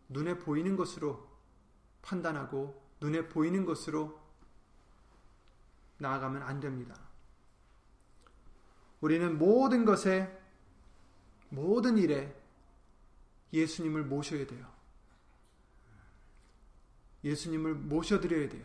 눈에 0.09 0.39
보이는 0.39 0.77
것으로 0.77 1.31
판단하고 2.01 2.83
눈에 3.01 3.29
보이는 3.29 3.67
것으로 3.67 4.19
나아가면 5.99 6.43
안 6.43 6.59
됩니다. 6.61 6.99
우리는 9.01 9.39
모든 9.39 9.85
것에 9.85 10.41
모든 11.51 11.99
일에 11.99 12.35
예수님을 13.53 14.05
모셔야 14.05 14.47
돼요. 14.47 14.72
예수님을 17.25 17.75
모셔드려야 17.75 18.49
돼요. 18.49 18.65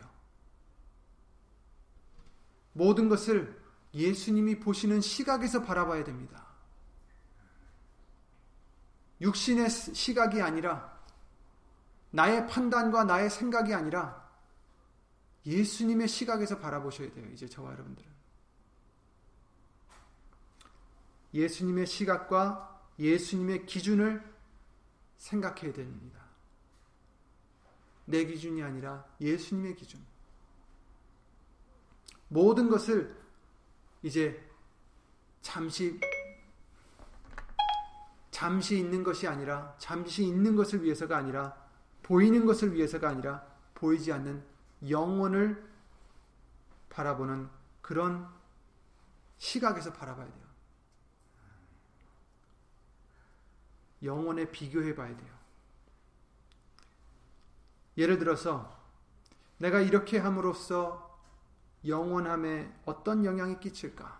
모든 2.72 3.08
것을 3.08 3.60
예수님이 3.94 4.60
보시는 4.60 5.00
시각에서 5.00 5.62
바라봐야 5.62 6.04
됩니다. 6.04 6.46
육신의 9.20 9.68
시각이 9.70 10.40
아니라 10.40 10.96
나의 12.10 12.46
판단과 12.46 13.04
나의 13.04 13.30
생각이 13.30 13.74
아니라 13.74 14.28
예수님의 15.44 16.08
시각에서 16.08 16.58
바라보셔야 16.58 17.12
돼요. 17.12 17.26
이제 17.32 17.48
저와 17.48 17.72
여러분들은. 17.72 18.08
예수님의 21.34 21.86
시각과 21.86 22.82
예수님의 22.98 23.66
기준을 23.66 24.22
생각해야 25.16 25.72
됩니다. 25.72 26.17
내 28.08 28.24
기준이 28.24 28.62
아니라 28.62 29.04
예수님의 29.20 29.76
기준. 29.76 30.00
모든 32.28 32.70
것을 32.70 33.14
이제 34.02 34.42
잠시 35.42 36.00
잠시 38.30 38.78
있는 38.78 39.02
것이 39.02 39.26
아니라 39.26 39.74
잠시 39.78 40.24
있는 40.24 40.56
것을 40.56 40.82
위해서가 40.82 41.18
아니라 41.18 41.54
보이는 42.02 42.46
것을 42.46 42.72
위해서가 42.72 43.08
아니라 43.08 43.46
보이지 43.74 44.10
않는 44.12 44.42
영혼을 44.88 45.68
바라보는 46.88 47.50
그런 47.82 48.26
시각에서 49.36 49.92
바라봐야 49.92 50.32
돼요. 50.32 50.48
영혼에 54.02 54.50
비교해 54.50 54.94
봐야 54.94 55.14
돼요. 55.14 55.37
예를 57.98 58.18
들어서 58.18 58.78
내가 59.58 59.80
이렇게 59.80 60.18
함으로써 60.18 61.20
영원함에 61.84 62.72
어떤 62.86 63.24
영향이 63.24 63.58
끼칠까? 63.58 64.18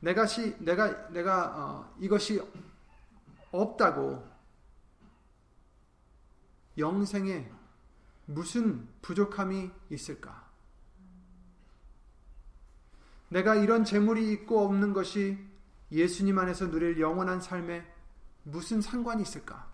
내가 0.00 0.26
시 0.26 0.56
내가 0.58 1.08
내가 1.08 1.56
어, 1.56 1.96
이것이 1.98 2.42
없다고 3.50 4.28
영생에 6.76 7.50
무슨 8.26 8.86
부족함이 9.00 9.70
있을까? 9.88 10.48
내가 13.30 13.54
이런 13.54 13.84
재물이 13.84 14.32
있고 14.32 14.64
없는 14.64 14.92
것이 14.92 15.38
예수님 15.92 16.38
안에서 16.38 16.70
누릴 16.70 17.00
영원한 17.00 17.40
삶에 17.40 17.90
무슨 18.42 18.82
상관이 18.82 19.22
있을까? 19.22 19.69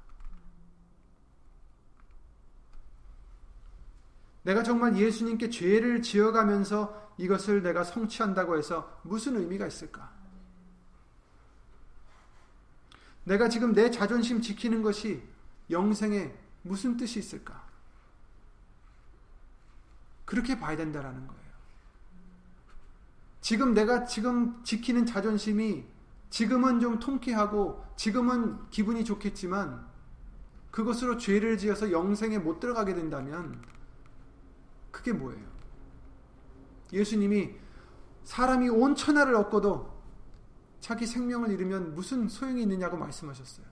내가 4.46 4.62
정말 4.62 4.96
예수님께 4.96 5.50
죄를 5.50 6.02
지어가면서 6.02 7.14
이것을 7.18 7.64
내가 7.64 7.82
성취한다고 7.82 8.56
해서 8.56 9.00
무슨 9.02 9.36
의미가 9.36 9.66
있을까? 9.66 10.12
내가 13.24 13.48
지금 13.48 13.72
내 13.72 13.90
자존심 13.90 14.40
지키는 14.40 14.82
것이 14.82 15.20
영생에 15.68 16.32
무슨 16.62 16.96
뜻이 16.96 17.18
있을까? 17.18 17.66
그렇게 20.24 20.60
봐야 20.60 20.76
된다라는 20.76 21.26
거예요. 21.26 21.42
지금 23.40 23.74
내가 23.74 24.04
지금 24.04 24.62
지키는 24.62 25.06
자존심이 25.06 25.84
지금은 26.30 26.78
좀 26.78 27.00
통쾌하고 27.00 27.84
지금은 27.96 28.70
기분이 28.70 29.04
좋겠지만 29.04 29.84
그것으로 30.70 31.18
죄를 31.18 31.58
지어서 31.58 31.90
영생에 31.90 32.38
못 32.38 32.60
들어가게 32.60 32.94
된다면 32.94 33.60
그게 34.96 35.12
뭐예요? 35.12 35.46
예수님이 36.90 37.54
사람이 38.24 38.70
온 38.70 38.94
천하를 38.94 39.34
얻고도 39.34 39.94
자기 40.80 41.06
생명을 41.06 41.50
잃으면 41.50 41.94
무슨 41.94 42.28
소용이 42.28 42.62
있느냐고 42.62 42.96
말씀하셨어요. 42.96 43.66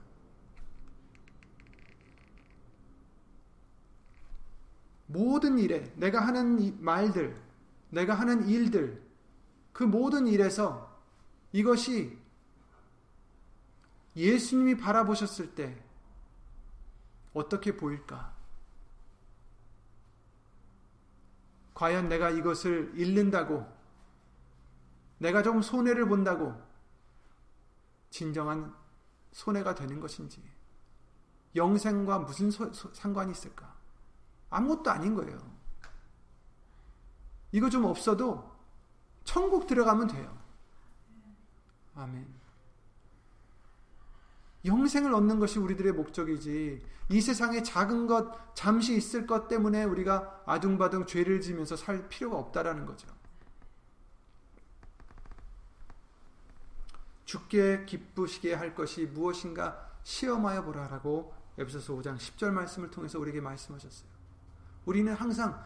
모든 5.07 5.57
일에 5.57 5.91
내가 5.95 6.19
하는 6.21 6.79
말들, 6.79 7.35
내가 7.89 8.13
하는 8.13 8.47
일들, 8.47 9.01
그 9.73 9.83
모든 9.83 10.27
일에서 10.27 10.95
이것이 11.51 12.19
예수님이 14.15 14.77
바라보셨을 14.77 15.55
때 15.55 15.83
어떻게 17.33 17.75
보일까? 17.75 18.34
과연 21.75 22.09
내가 22.09 22.31
이것을 22.31 22.93
잃는다고, 22.95 23.67
내가 25.19 25.43
좀 25.43 25.61
손해를 25.61 26.07
본다고, 26.07 26.55
진정한 28.09 28.73
손해가 29.31 29.75
되는 29.75 29.99
것인지, 29.99 30.41
영생과 31.55 32.19
무슨 32.19 32.49
소, 32.49 32.71
소, 32.73 32.91
상관이 32.93 33.31
있을까? 33.31 33.75
아무것도 34.49 34.89
아닌 34.89 35.13
거예요. 35.15 35.37
이거 37.51 37.69
좀 37.69 37.85
없어도 37.85 38.51
천국 39.25 39.67
들어가면 39.67 40.07
돼요. 40.07 40.37
아멘. 41.95 42.44
영생을 44.65 45.13
얻는 45.13 45.39
것이 45.39 45.59
우리들의 45.59 45.93
목적이지. 45.93 46.81
이 47.09 47.21
세상에 47.21 47.61
작은 47.61 48.07
것, 48.07 48.55
잠시 48.55 48.95
있을 48.95 49.27
것 49.27 49.47
때문에 49.47 49.83
우리가 49.83 50.43
아둥바둥 50.45 51.05
죄를 51.05 51.41
지면서 51.41 51.75
살 51.75 52.09
필요가 52.09 52.37
없다라는 52.37 52.85
거죠. 52.85 53.07
죽게 57.25 57.85
기쁘시게 57.85 58.53
할 58.53 58.75
것이 58.75 59.05
무엇인가 59.05 59.91
시험하여 60.03 60.63
보라라고 60.63 61.33
에베소서 61.57 61.93
5장 61.95 62.17
10절 62.17 62.51
말씀을 62.51 62.91
통해서 62.91 63.19
우리에게 63.19 63.41
말씀하셨어요. 63.41 64.09
우리는 64.85 65.13
항상 65.13 65.65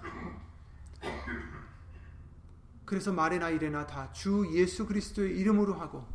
그래서 2.86 3.12
말이나 3.14 3.50
이래나 3.50 3.86
다 3.86 4.12
주 4.14 4.48
예수 4.52 4.88
그리스도의 4.88 5.38
이름으로 5.38 5.74
하고 5.76 6.08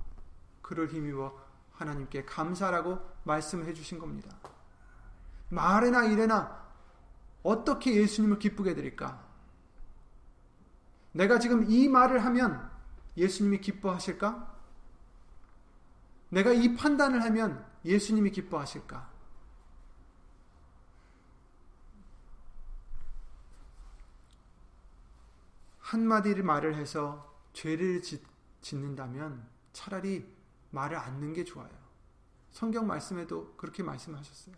그를 0.63 0.89
힘입어 0.89 1.44
하나님께 1.75 2.25
감사라고 2.25 2.99
말씀해 3.25 3.75
주신 3.75 3.99
겁니다. 3.99 4.37
말이나 5.49 6.05
이래나 6.05 6.65
어떻게 7.43 7.95
예수님을 7.95 8.39
기쁘게 8.39 8.75
드릴까? 8.75 9.23
내가 11.13 11.39
지금 11.39 11.71
이 11.71 11.89
말을 11.89 12.25
하면 12.25 12.71
예수님이 13.17 13.61
기뻐하실까? 13.61 14.55
내가 16.31 16.53
이 16.53 16.75
판단을 16.75 17.23
하면 17.23 17.65
예수님이 17.85 18.31
기뻐하실까? 18.31 19.15
한마디를 25.79 26.43
말을 26.43 26.75
해서 26.75 27.33
죄를 27.53 28.03
짓는다면 28.63 29.47
차라리 29.73 30.34
말을 30.75 30.99
않는 30.99 31.33
게 31.33 31.45
좋아요. 31.45 31.71
성경 32.51 32.87
말씀에도 32.87 33.55
그렇게 33.57 33.83
말씀하셨어요. 33.83 34.55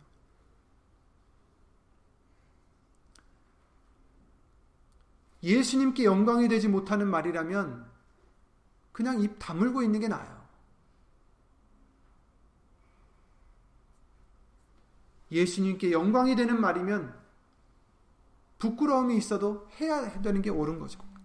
예수님께 5.43 6.05
영광이 6.05 6.49
되지 6.49 6.69
못하는 6.69 7.09
말이라면 7.09 7.89
그냥 8.93 9.21
입 9.21 9.39
다물고 9.39 9.83
있는 9.83 10.01
게 10.01 10.09
나아요. 10.09 10.47
예수님께 15.31 15.93
영광이 15.93 16.35
되는 16.37 16.61
말이면 16.61 17.15
부끄러움이 18.59 19.17
있어도 19.17 19.69
해야 19.81 20.21
되는 20.23 20.41
게 20.41 20.51
옳은 20.51 20.79
거죠. 20.79 21.16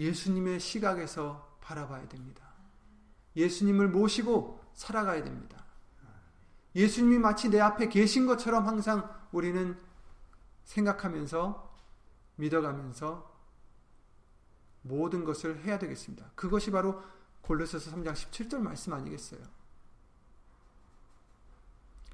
예수님의 0.00 0.60
시각에서 0.60 1.58
바라봐야 1.60 2.08
됩니다. 2.08 2.42
예수님을 3.36 3.88
모시고 3.88 4.58
살아가야 4.72 5.22
됩니다. 5.22 5.62
예수님이 6.74 7.18
마치 7.18 7.50
내 7.50 7.60
앞에 7.60 7.88
계신 7.88 8.26
것처럼 8.26 8.66
항상 8.66 9.08
우리는 9.30 9.76
생각하면서 10.64 11.76
믿어가면서 12.36 13.30
모든 14.82 15.24
것을 15.24 15.62
해야 15.64 15.78
되겠습니다. 15.78 16.30
그것이 16.34 16.70
바로 16.70 17.02
골로새서 17.42 17.90
3장 17.92 18.12
17절 18.14 18.58
말씀 18.58 18.94
아니겠어요? 18.94 19.40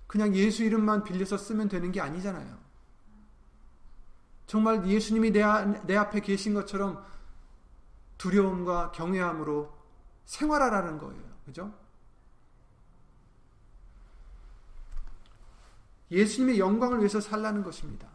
그냥 0.09 0.35
예수 0.35 0.65
이름만 0.65 1.05
빌려서 1.05 1.39
쓰면 1.39 1.69
되는 1.69 1.93
게 1.93 2.01
아니잖아요. 2.01 2.59
정말 4.47 4.87
예수님이 4.87 5.31
내, 5.31 5.43
내 5.85 5.97
앞에 5.97 6.21
계신 6.21 6.55
것처럼 6.55 7.05
두려움과 8.19 8.93
경외함으로 8.93 9.77
생활하라는 10.25 10.99
거예요. 10.99 11.23
그죠? 11.45 11.73
예수님의 16.11 16.59
영광을 16.59 16.99
위해서 16.99 17.21
살라는 17.21 17.63
것입니다. 17.63 18.09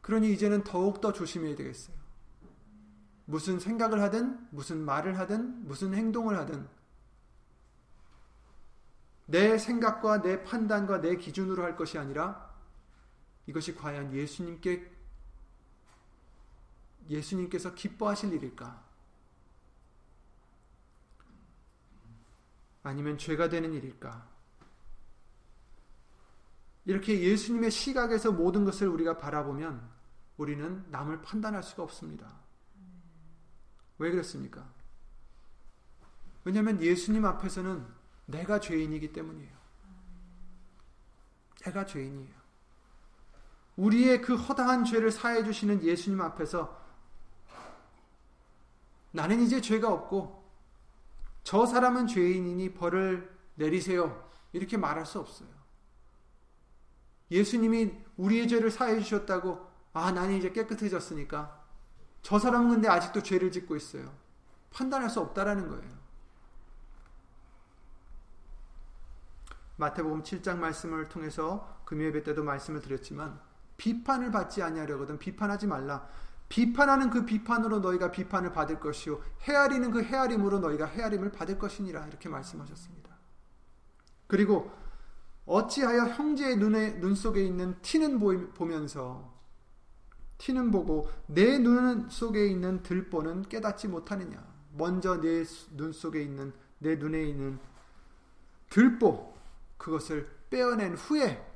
그러니 0.00 0.32
이제는 0.32 0.64
더욱더 0.64 1.12
조심해야 1.12 1.54
되겠어요. 1.56 1.96
무슨 3.24 3.60
생각을 3.60 4.02
하든, 4.02 4.48
무슨 4.50 4.84
말을 4.84 5.18
하든, 5.18 5.66
무슨 5.66 5.94
행동을 5.94 6.36
하든, 6.38 6.68
내 9.26 9.56
생각과 9.56 10.20
내 10.20 10.42
판단과 10.42 11.00
내 11.00 11.16
기준으로 11.16 11.62
할 11.62 11.76
것이 11.76 11.96
아니라 11.96 12.52
이것이 13.46 13.74
과연 13.74 14.12
예수님께 14.12 14.91
예수님께서 17.08 17.74
기뻐하실 17.74 18.32
일일까? 18.32 18.84
아니면 22.82 23.18
죄가 23.18 23.48
되는 23.48 23.72
일일까? 23.72 24.28
이렇게 26.84 27.20
예수님의 27.20 27.70
시각에서 27.70 28.32
모든 28.32 28.64
것을 28.64 28.88
우리가 28.88 29.18
바라보면 29.18 29.88
우리는 30.36 30.84
남을 30.90 31.22
판단할 31.22 31.62
수가 31.62 31.84
없습니다. 31.84 32.40
왜 33.98 34.10
그렇습니까? 34.10 34.68
왜냐하면 36.44 36.82
예수님 36.82 37.24
앞에서는 37.24 37.86
내가 38.26 38.58
죄인이기 38.58 39.12
때문이에요. 39.12 39.56
내가 41.60 41.86
죄인이에요. 41.86 42.42
우리의 43.76 44.20
그 44.20 44.34
허다한 44.34 44.84
죄를 44.84 45.12
사해 45.12 45.44
주시는 45.44 45.84
예수님 45.84 46.20
앞에서 46.20 46.81
나는 49.12 49.40
이제 49.40 49.60
죄가 49.60 49.92
없고 49.92 50.42
저 51.44 51.66
사람은 51.66 52.06
죄인이니 52.06 52.74
벌을 52.74 53.30
내리세요. 53.54 54.28
이렇게 54.52 54.76
말할 54.76 55.06
수 55.06 55.18
없어요. 55.18 55.48
예수님이 57.30 57.92
우리의 58.16 58.48
죄를 58.48 58.70
사해 58.70 59.00
주셨다고 59.00 59.66
아 59.94 60.12
나는 60.12 60.36
이제 60.36 60.52
깨끗해졌으니까 60.52 61.62
저 62.22 62.38
사람은 62.38 62.70
근데 62.70 62.88
아직도 62.88 63.22
죄를 63.22 63.50
짓고 63.50 63.76
있어요. 63.76 64.12
판단할 64.70 65.10
수 65.10 65.20
없다라는 65.20 65.68
거예요. 65.68 66.02
마태복음 69.76 70.22
7장 70.22 70.58
말씀을 70.58 71.08
통해서 71.08 71.80
금요일 71.84 72.22
때도 72.22 72.44
말씀을 72.44 72.80
드렸지만 72.80 73.40
비판을 73.76 74.30
받지 74.30 74.62
아니하려거든 74.62 75.18
비판하지 75.18 75.66
말라. 75.66 76.08
비판하는 76.52 77.08
그 77.08 77.24
비판으로 77.24 77.78
너희가 77.78 78.10
비판을 78.10 78.52
받을 78.52 78.78
것이요 78.78 79.22
헤아리는 79.40 79.90
그 79.90 80.02
헤아림으로 80.02 80.58
너희가 80.58 80.84
헤아림을 80.84 81.32
받을 81.32 81.58
것이니라 81.58 82.06
이렇게 82.08 82.28
말씀하셨습니다. 82.28 83.10
그리고 84.26 84.70
어찌하여 85.46 86.08
형제의 86.08 86.58
눈에 86.58 87.00
눈 87.00 87.14
속에 87.14 87.42
있는 87.42 87.80
티는 87.80 88.18
보면서 88.52 89.32
티는 90.36 90.70
보고 90.70 91.08
내 91.26 91.58
눈 91.58 92.10
속에 92.10 92.46
있는 92.46 92.82
들보는 92.82 93.48
깨닫지 93.48 93.88
못하느냐? 93.88 94.44
먼저 94.72 95.22
내 95.22 95.44
눈 95.74 95.90
속에 95.90 96.20
있는 96.20 96.52
내 96.80 96.96
눈에 96.96 97.22
있는 97.22 97.58
들보 98.68 99.34
그것을 99.78 100.28
빼어낸 100.50 100.96
후에 100.96 101.50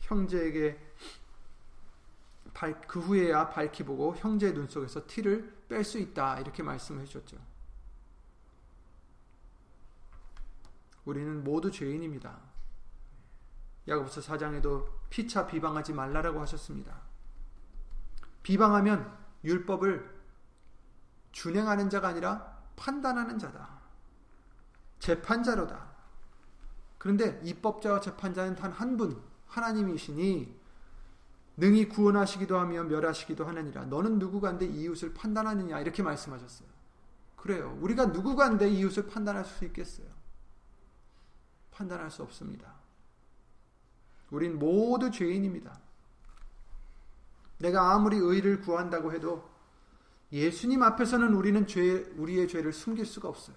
형제에게 0.00 0.78
그 2.86 3.00
후에야 3.00 3.50
밝히 3.50 3.84
보고 3.84 4.14
형제의 4.16 4.54
눈 4.54 4.68
속에서 4.68 5.06
티를 5.06 5.64
뺄 5.68 5.84
수 5.84 5.98
있다 5.98 6.38
이렇게 6.40 6.62
말씀해 6.62 7.04
주셨죠. 7.04 7.36
우리는 11.04 11.42
모두 11.44 11.70
죄인입니다. 11.70 12.38
야고보서 13.86 14.20
4장에도 14.22 14.88
피차 15.10 15.46
비방하지 15.46 15.92
말라라고 15.92 16.40
하셨습니다. 16.40 17.02
비방하면 18.42 19.14
율법을 19.44 20.14
준행하는 21.32 21.90
자가 21.90 22.08
아니라 22.08 22.62
판단하는 22.76 23.38
자다. 23.38 23.80
재판자로다. 25.00 25.92
그런데 26.98 27.40
입법자와 27.44 28.00
재판자는 28.00 28.54
단 28.54 28.72
한 28.72 28.96
분, 28.96 29.22
하나님이시니 29.46 30.63
능히 31.56 31.88
구원하시기도 31.88 32.58
하며 32.58 32.84
멸하시기도 32.84 33.44
하느니라. 33.44 33.84
너는 33.86 34.18
누구간데 34.18 34.66
이웃을 34.66 35.14
판단하느냐 35.14 35.80
이렇게 35.80 36.02
말씀하셨어요. 36.02 36.68
그래요. 37.36 37.78
우리가 37.80 38.06
누구간데 38.06 38.68
이웃을 38.70 39.06
판단할 39.06 39.44
수 39.44 39.64
있겠어요? 39.66 40.06
판단할 41.70 42.10
수 42.10 42.22
없습니다. 42.22 42.74
우린 44.30 44.58
모두 44.58 45.10
죄인입니다. 45.10 45.78
내가 47.58 47.92
아무리 47.92 48.16
의를 48.16 48.60
구한다고 48.60 49.12
해도 49.12 49.48
예수님 50.32 50.82
앞에서는 50.82 51.34
우리는 51.34 51.66
죄, 51.66 52.04
우리의 52.16 52.48
죄를 52.48 52.72
숨길 52.72 53.06
수가 53.06 53.28
없어요. 53.28 53.56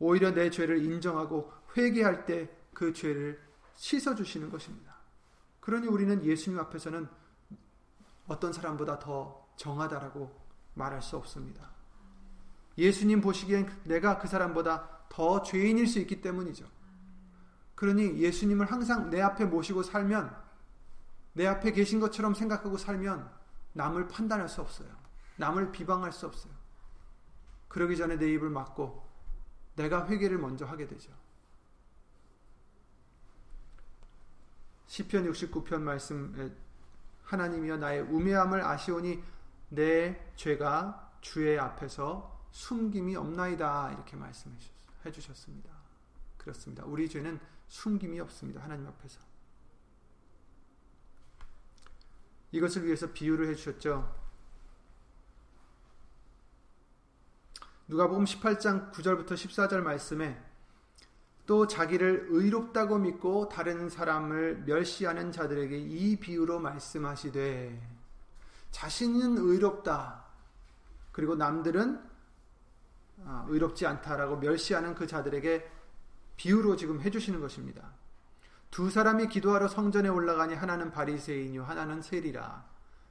오히려 0.00 0.32
내 0.32 0.50
죄를 0.50 0.84
인정하고 0.84 1.52
회개할 1.76 2.26
때 2.26 2.60
그 2.80 2.94
죄를 2.94 3.38
씻어주시는 3.76 4.48
것입니다. 4.48 4.89
그러니 5.70 5.86
우리는 5.86 6.24
예수님 6.24 6.58
앞에서는 6.58 7.08
어떤 8.26 8.52
사람보다 8.52 8.98
더 8.98 9.46
정하다라고 9.54 10.28
말할 10.74 11.00
수 11.00 11.16
없습니다. 11.16 11.70
예수님 12.76 13.20
보시기엔 13.20 13.70
내가 13.84 14.18
그 14.18 14.26
사람보다 14.26 15.06
더 15.08 15.42
죄인일 15.42 15.86
수 15.86 16.00
있기 16.00 16.22
때문이죠. 16.22 16.66
그러니 17.76 18.18
예수님을 18.18 18.66
항상 18.66 19.10
내 19.10 19.20
앞에 19.20 19.44
모시고 19.44 19.84
살면 19.84 20.36
내 21.34 21.46
앞에 21.46 21.70
계신 21.70 22.00
것처럼 22.00 22.34
생각하고 22.34 22.76
살면 22.76 23.30
남을 23.74 24.08
판단할 24.08 24.48
수 24.48 24.62
없어요. 24.62 24.88
남을 25.36 25.70
비방할 25.70 26.12
수 26.12 26.26
없어요. 26.26 26.52
그러기 27.68 27.96
전에 27.96 28.18
내 28.18 28.28
입을 28.32 28.50
막고 28.50 29.08
내가 29.76 30.08
회개를 30.08 30.36
먼저 30.36 30.66
하게 30.66 30.88
되죠. 30.88 31.12
시편 34.90 35.30
69편 35.30 35.82
말씀 35.82 36.52
하나님이여 37.22 37.76
나의 37.76 38.00
우매함을 38.00 38.60
아시오니 38.60 39.22
내 39.68 40.32
죄가 40.34 41.12
주의 41.20 41.56
앞에서 41.60 42.44
숨김이 42.50 43.14
없나이다 43.14 43.92
이렇게 43.92 44.16
말씀해 44.16 45.12
주셨습니다. 45.12 45.70
그렇습니다. 46.38 46.84
우리 46.86 47.08
죄는 47.08 47.38
숨김이 47.68 48.18
없습니다. 48.18 48.64
하나님 48.64 48.88
앞에서. 48.88 49.20
이것을 52.50 52.84
위해서 52.84 53.12
비유를 53.12 53.48
해 53.48 53.54
주셨죠. 53.54 54.12
누가복음 57.86 58.24
18장 58.24 58.90
9절부터 58.90 59.34
14절 59.34 59.82
말씀에 59.82 60.49
또 61.50 61.66
자기를 61.66 62.28
의롭다고 62.28 62.98
믿고 62.98 63.48
다른 63.48 63.88
사람을 63.88 64.62
멸시하는 64.66 65.32
자들에게 65.32 65.76
이 65.76 66.14
비유로 66.14 66.60
말씀하시되 66.60 67.76
자신은 68.70 69.36
의롭다. 69.36 70.26
그리고 71.10 71.34
남들은 71.34 72.00
아, 73.24 73.44
의롭지 73.48 73.84
않다라고 73.84 74.36
멸시하는 74.36 74.94
그 74.94 75.08
자들에게 75.08 75.68
비유로 76.36 76.76
지금 76.76 77.00
해주시는 77.00 77.40
것입니다. 77.40 77.82
두 78.70 78.88
사람이 78.88 79.26
기도하러 79.26 79.66
성전에 79.66 80.08
올라가니 80.08 80.54
하나는 80.54 80.92
바리새인이요 80.92 81.64
하나는 81.64 82.00
세리라. 82.00 82.64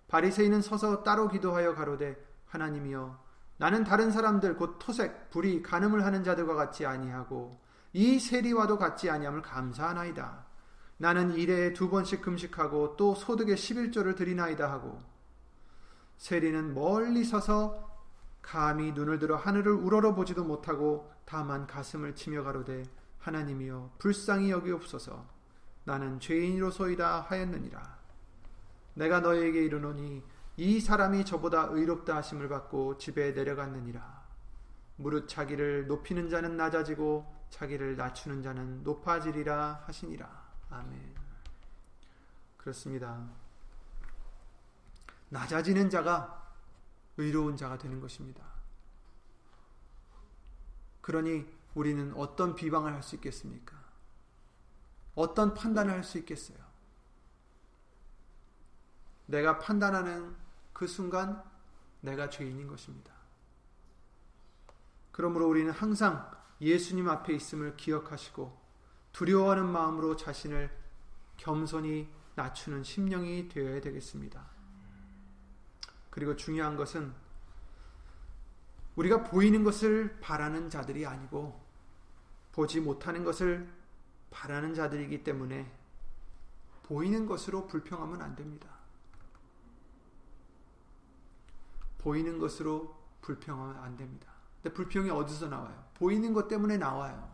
바리새인은 0.07 0.61
서서 0.61 1.03
따로 1.03 1.27
기도하여 1.27 1.75
가로되 1.75 2.15
하나님이여 2.47 3.21
나는 3.57 3.83
다른 3.83 4.11
사람들 4.11 4.55
곧 4.55 4.77
토색, 4.79 5.29
불이, 5.29 5.61
간음을 5.61 6.05
하는 6.05 6.23
자들과 6.23 6.55
같이 6.55 6.85
아니하고 6.85 7.67
이 7.93 8.19
세리와도 8.19 8.77
같지 8.77 9.09
아니함을 9.09 9.41
감사하나이다. 9.41 10.45
나는 10.97 11.31
일에 11.33 11.73
두 11.73 11.89
번씩 11.89 12.21
금식하고 12.21 12.95
또 12.97 13.15
소득의 13.15 13.55
11조를 13.55 14.15
드리나이다 14.15 14.69
하고 14.69 15.01
세리는 16.17 16.73
멀리 16.73 17.23
서서 17.23 17.89
감히 18.41 18.91
눈을 18.91 19.19
들어 19.19 19.37
하늘을 19.37 19.71
우러러 19.71 20.13
보지도 20.13 20.43
못하고 20.43 21.11
다만 21.25 21.67
가슴을 21.67 22.15
치며 22.15 22.43
가로되 22.43 22.83
하나님이여 23.19 23.93
불쌍히 23.97 24.51
여기옵소서. 24.51 25.25
나는 25.85 26.19
죄인이로소이다 26.19 27.21
하였느니라. 27.21 27.99
내가 28.95 29.21
너에게 29.21 29.63
이르노니 29.63 30.23
이 30.57 30.79
사람이 30.81 31.25
저보다 31.25 31.67
의롭다 31.71 32.17
하심을 32.17 32.49
받고 32.49 32.97
집에 32.97 33.31
내려갔느니라. 33.31 34.27
무릇 34.97 35.29
자기를 35.29 35.87
높이는 35.87 36.29
자는 36.29 36.57
낮아지고 36.57 37.38
자기를 37.49 37.95
낮추는 37.95 38.41
자는 38.41 38.83
높아지리라 38.83 39.83
하시니라 39.85 40.49
아멘 40.69 41.15
그렇습니다 42.57 43.27
낮아지는 45.29 45.89
자가 45.89 46.39
의로운 47.17 47.55
자가 47.57 47.77
되는 47.77 47.99
것입니다. 47.99 48.43
그러니 51.01 51.45
우리는 51.75 52.13
어떤 52.15 52.55
비방을 52.55 52.93
할 52.93 53.03
수 53.03 53.15
있겠습니까? 53.15 53.77
어떤 55.15 55.53
판단을 55.53 55.93
할 55.93 56.03
수 56.03 56.17
있겠어요? 56.19 56.57
내가 59.25 59.59
판단하는 59.59 60.35
그 60.73 60.87
순간 60.87 61.43
내가 62.01 62.29
죄인인 62.29 62.67
것입니다. 62.67 63.13
그러므로 65.11 65.47
우리는 65.47 65.71
항상 65.71 66.31
예수님 66.61 67.07
앞에 67.07 67.33
있음을 67.33 67.77
기억하시고 67.77 68.57
두려워하는 69.13 69.67
마음으로 69.67 70.15
자신을 70.15 70.69
겸손히 71.37 72.09
낮추는 72.35 72.83
심령이 72.83 73.49
되어야 73.49 73.81
되겠습니다. 73.81 74.49
그리고 76.09 76.35
중요한 76.35 76.75
것은 76.75 77.13
우리가 78.95 79.23
보이는 79.23 79.63
것을 79.63 80.19
바라는 80.19 80.69
자들이 80.69 81.05
아니고 81.05 81.59
보지 82.51 82.81
못하는 82.81 83.23
것을 83.23 83.69
바라는 84.29 84.73
자들이기 84.73 85.23
때문에 85.23 85.71
보이는 86.83 87.25
것으로 87.25 87.67
불평하면 87.67 88.21
안 88.21 88.35
됩니다. 88.35 88.69
보이는 91.99 92.39
것으로 92.39 92.97
불평하면 93.21 93.77
안 93.77 93.95
됩니다. 93.95 94.38
근데 94.61 94.73
불평이 94.73 95.09
어디서 95.09 95.47
나와요? 95.47 95.89
보이는 95.95 96.33
것 96.33 96.47
때문에 96.47 96.77
나와요. 96.77 97.29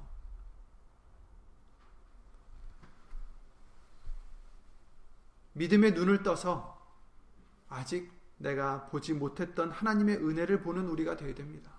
믿음의 5.54 5.94
눈을 5.94 6.22
떠서 6.22 6.76
아직 7.70 8.12
내가 8.38 8.86
보지 8.88 9.14
못했던 9.14 9.72
하나님의 9.72 10.18
은혜를 10.18 10.62
보는 10.62 10.88
우리가 10.90 11.16
되어야 11.16 11.34
됩니다. 11.34 11.72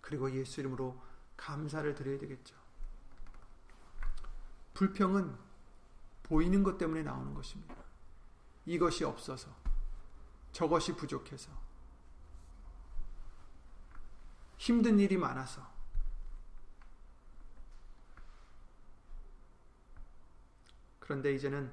그리고 0.00 0.30
예수 0.32 0.60
이름으로 0.60 1.00
감사를 1.36 1.94
드려야 1.94 2.18
되겠죠. 2.18 2.54
불평은 4.74 5.36
보이는 6.24 6.62
것 6.62 6.76
때문에 6.78 7.02
나오는 7.02 7.32
것입니다. 7.34 7.74
이것이 8.66 9.04
없어서, 9.04 9.48
저것이 10.50 10.96
부족해서, 10.96 11.50
힘든 14.62 15.00
일이 15.00 15.16
많아서, 15.16 15.60
그런데 21.00 21.34
이제는 21.34 21.68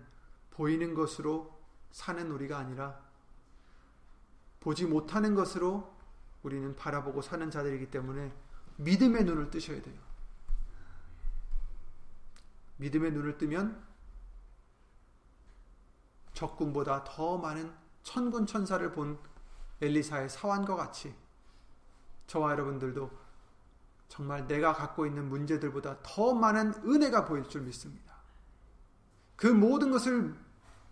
보이는 0.49 0.95
것으로 0.95 1.56
사는 1.91 2.32
우리가 2.32 2.58
아니라 2.58 2.99
보지 4.60 4.88
못하는 4.88 5.36
것으로 5.36 5.95
우리는 6.41 6.75
바라보고 6.75 7.21
사는 7.21 7.52
자들이기 7.52 7.91
때문에 7.91 8.34
믿음의 8.78 9.23
눈을 9.23 9.52
뜨셔야 9.52 9.80
돼요. 9.84 10.02
믿음의 12.78 13.12
눈을 13.12 13.38
뜨면 13.38 13.86
적군보다 16.34 17.04
더 17.04 17.38
많은 17.38 17.71
천군 18.02 18.47
천사를 18.47 18.91
본 18.93 19.19
엘리사의 19.80 20.30
사환과 20.30 20.75
같이 20.75 21.15
저와 22.30 22.52
여러분들도 22.52 23.10
정말 24.08 24.48
내가 24.48 24.72
갖고 24.72 25.06
있는 25.06 25.28
문제들보다 25.30 25.98
더 26.04 26.34
많은 26.34 26.74
은혜가 26.86 27.26
보일 27.26 27.48
줄 27.50 27.62
믿습니다. 27.62 28.13
그 29.36 29.48
모든 29.48 29.89
것을 29.92 30.36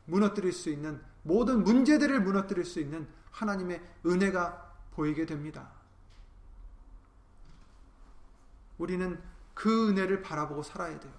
무너뜨릴 0.06 0.52
수 0.52 0.70
있는 0.70 1.00
모든 1.22 1.64
문제들을 1.64 2.22
무너뜨릴 2.22 2.66
수 2.66 2.80
있는 2.80 3.08
하나님의 3.32 3.84
은혜가 4.06 4.76
보이게 4.92 5.26
됩니다. 5.26 5.70
우리는 8.80 9.22
그 9.54 9.90
은혜를 9.90 10.22
바라보고 10.22 10.64
살아야 10.64 11.00
돼요. 11.00 11.14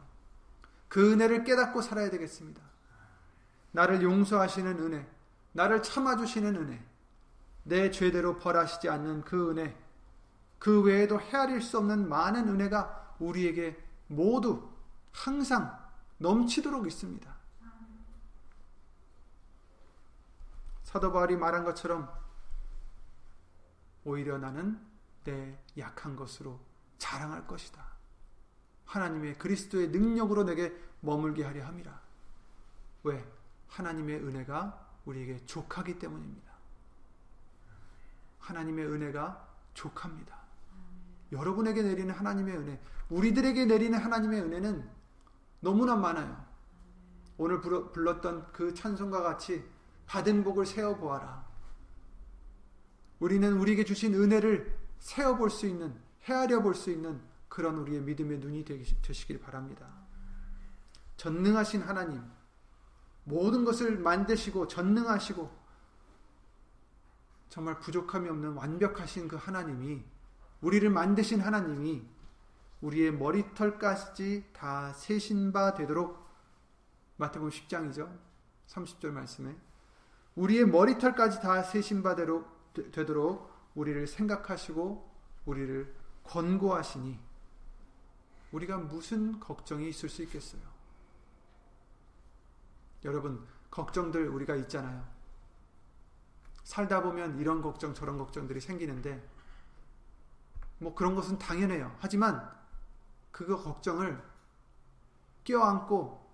그 0.88 1.12
은혜를 1.12 1.44
깨닫고 1.44 1.80
살아야 1.80 2.10
되겠습니다. 2.10 2.60
나를 3.72 4.02
용서하시는 4.02 4.80
은혜, 4.80 5.06
나를 5.52 5.82
참아주시는 5.82 6.56
은혜, 6.56 6.84
내 7.62 7.90
죄대로 7.90 8.38
벌하시지 8.38 8.88
않는 8.88 9.22
그 9.22 9.50
은혜, 9.50 9.76
그 10.58 10.82
외에도 10.82 11.20
헤아릴 11.20 11.60
수 11.60 11.78
없는 11.78 12.08
많은 12.08 12.48
은혜가 12.48 13.16
우리에게 13.20 13.76
모두 14.08 14.68
항상 15.12 15.78
넘치도록 16.18 16.86
있습니다. 16.86 17.36
사도 20.82 21.12
바울이 21.12 21.36
말한 21.36 21.64
것처럼 21.64 22.10
오히려 24.04 24.38
나는 24.38 24.80
내 25.24 25.58
약한 25.76 26.16
것으로 26.16 26.58
자랑할 26.96 27.46
것이다. 27.46 27.84
하나님의 28.86 29.36
그리스도의 29.36 29.88
능력으로 29.88 30.44
내게 30.44 30.74
머물게 31.00 31.44
하려 31.44 31.66
함이라. 31.66 32.00
왜? 33.04 33.32
하나님의 33.68 34.16
은혜가 34.16 34.86
우리에게 35.04 35.44
족하기 35.44 35.98
때문입니다. 35.98 36.52
하나님의 38.40 38.86
은혜가 38.86 39.46
족합니다. 39.74 40.37
여러분에게 41.32 41.82
내리는 41.82 42.12
하나님의 42.14 42.56
은혜, 42.56 42.80
우리들에게 43.10 43.66
내리는 43.66 43.98
하나님의 43.98 44.42
은혜는 44.42 44.88
너무나 45.60 45.96
많아요. 45.96 46.46
오늘 47.36 47.60
불렀던 47.60 48.52
그 48.52 48.74
찬송과 48.74 49.22
같이 49.22 49.64
받은 50.06 50.42
복을 50.44 50.66
세어 50.66 50.96
보아라. 50.96 51.46
우리는 53.20 53.58
우리에게 53.58 53.84
주신 53.84 54.14
은혜를 54.14 54.76
세어 54.98 55.36
볼 55.36 55.50
수 55.50 55.66
있는 55.66 55.94
헤아려 56.24 56.62
볼 56.62 56.74
수 56.74 56.90
있는 56.90 57.20
그런 57.48 57.78
우리의 57.78 58.02
믿음의 58.02 58.38
눈이 58.38 58.64
되시길 59.02 59.40
바랍니다. 59.40 59.86
전능하신 61.16 61.82
하나님, 61.82 62.22
모든 63.24 63.64
것을 63.64 63.98
만드시고 63.98 64.68
전능하시고 64.68 65.50
정말 67.48 67.78
부족함이 67.80 68.28
없는 68.28 68.52
완벽하신 68.52 69.28
그 69.28 69.36
하나님이 69.36 70.04
우리를 70.60 70.88
만드신 70.90 71.40
하나님이 71.40 72.06
우리의 72.80 73.12
머리털까지 73.12 74.50
다 74.52 74.92
세신 74.92 75.52
바 75.52 75.74
되도록 75.74 76.26
마태복음 77.16 77.50
10장이죠. 77.50 78.16
30절 78.68 79.10
말씀에 79.10 79.56
우리의 80.36 80.66
머리털까지 80.66 81.40
다 81.40 81.62
세신 81.62 82.02
바대로 82.02 82.44
되도록 82.92 83.50
우리를 83.74 84.06
생각하시고 84.06 85.08
우리를 85.46 85.94
권고하시니 86.24 87.18
우리가 88.52 88.78
무슨 88.78 89.40
걱정이 89.40 89.88
있을 89.88 90.08
수 90.08 90.22
있겠어요? 90.22 90.62
여러분, 93.04 93.46
걱정들 93.70 94.28
우리가 94.28 94.56
있잖아요. 94.56 95.04
살다 96.64 97.02
보면 97.02 97.38
이런 97.38 97.62
걱정 97.62 97.94
저런 97.94 98.18
걱정들이 98.18 98.60
생기는데 98.60 99.26
뭐 100.78 100.94
그런 100.94 101.14
것은 101.14 101.38
당연해요. 101.38 101.94
하지만 101.98 102.50
그거 103.30 103.56
걱정을 103.56 104.22
껴안고 105.44 106.26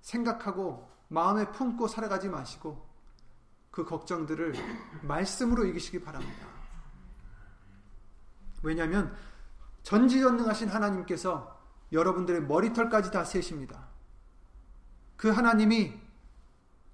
생각하고 0.00 0.90
마음에 1.08 1.50
품고 1.52 1.88
살아가지 1.88 2.28
마시고 2.28 2.84
그 3.70 3.84
걱정들을 3.84 4.54
말씀으로 5.02 5.64
이기시기 5.66 6.00
바랍니다. 6.00 6.46
왜냐하면 8.62 9.14
전지전능하신 9.82 10.68
하나님께서 10.68 11.60
여러분들의 11.92 12.42
머리털까지 12.42 13.10
다 13.10 13.24
세십니다. 13.24 13.88
그 15.16 15.28
하나님이 15.28 16.00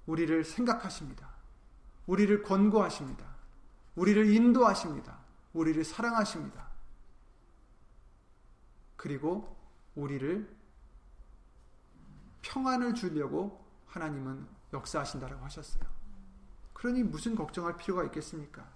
우리를 0.06 0.44
생각하십니다. 0.44 1.28
우리를 2.06 2.42
권고하십니다. 2.42 3.24
우리를 3.94 4.34
인도하십니다. 4.34 5.18
우리를 5.52 5.84
사랑하십니다. 5.84 6.69
그리고 9.00 9.56
우리를 9.94 10.46
평안을 12.42 12.92
주려고 12.92 13.64
하나님은 13.86 14.46
역사하신다라고 14.74 15.42
하셨어요. 15.42 15.82
그러니 16.74 17.04
무슨 17.04 17.34
걱정할 17.34 17.78
필요가 17.78 18.04
있겠습니까? 18.04 18.70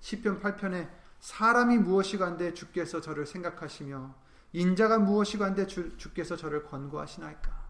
시편 0.00 0.40
8편에 0.40 0.90
사람이 1.20 1.76
무엇이 1.76 2.16
간데 2.16 2.54
주께서 2.54 3.02
저를 3.02 3.26
생각하시며 3.26 4.14
인자가 4.54 4.98
무엇이 4.98 5.36
간데 5.36 5.66
주께서 5.66 6.36
저를 6.36 6.64
권고하시나이까? 6.64 7.68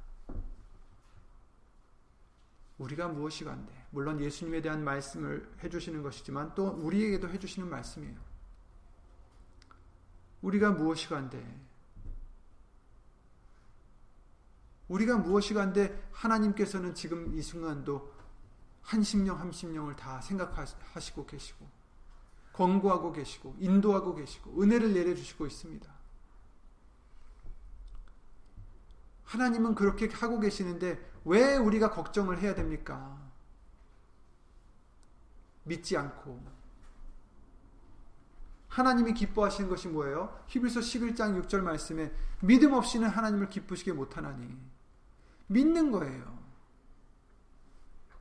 우리가 2.79 3.09
무엇이 3.09 3.43
간데 3.43 3.85
물론 3.91 4.21
예수님에 4.21 4.63
대한 4.63 4.85
말씀을 4.85 5.57
해주시는 5.65 6.05
것이지만 6.05 6.55
또 6.55 6.69
우리에게도 6.69 7.29
해주시는 7.31 7.69
말씀이에요. 7.69 8.17
우리가 10.43 10.71
무엇이 10.71 11.09
간데 11.09 11.66
우리가 14.89 15.19
무엇이 15.19 15.55
간데 15.55 16.09
하나님께서는 16.13 16.95
지금 16.95 17.35
이 17.35 17.43
순간도 17.43 18.15
한 18.83 19.03
심령 19.03 19.41
한 19.41 19.51
심령을 19.51 19.97
다 19.97 20.21
생각하시고 20.21 21.27
계시고 21.27 21.67
권고하고 22.53 23.13
계시고 23.13 23.57
인도하고 23.59 24.15
계시고 24.15 24.63
은혜를 24.63 24.95
내려주시고 24.95 25.47
있습니다. 25.47 25.93
하나님은 29.25 29.75
그렇게 29.75 30.09
하고 30.09 30.39
계시는데 30.39 31.05
왜 31.25 31.57
우리가 31.57 31.91
걱정을 31.91 32.39
해야 32.39 32.55
됩니까? 32.55 33.21
믿지 35.65 35.97
않고 35.97 36.41
하나님이 38.69 39.15
기뻐하시는 39.15 39.69
것이 39.69 39.89
뭐예요? 39.89 40.39
히브리서 40.47 40.81
11장 40.81 41.43
6절 41.43 41.61
말씀에 41.63 42.13
믿음 42.41 42.75
없이는 42.75 43.09
하나님을 43.09 43.49
기쁘시게 43.49 43.93
못하나니 43.93 44.76
믿는 45.47 45.91
거예요. 45.91 46.37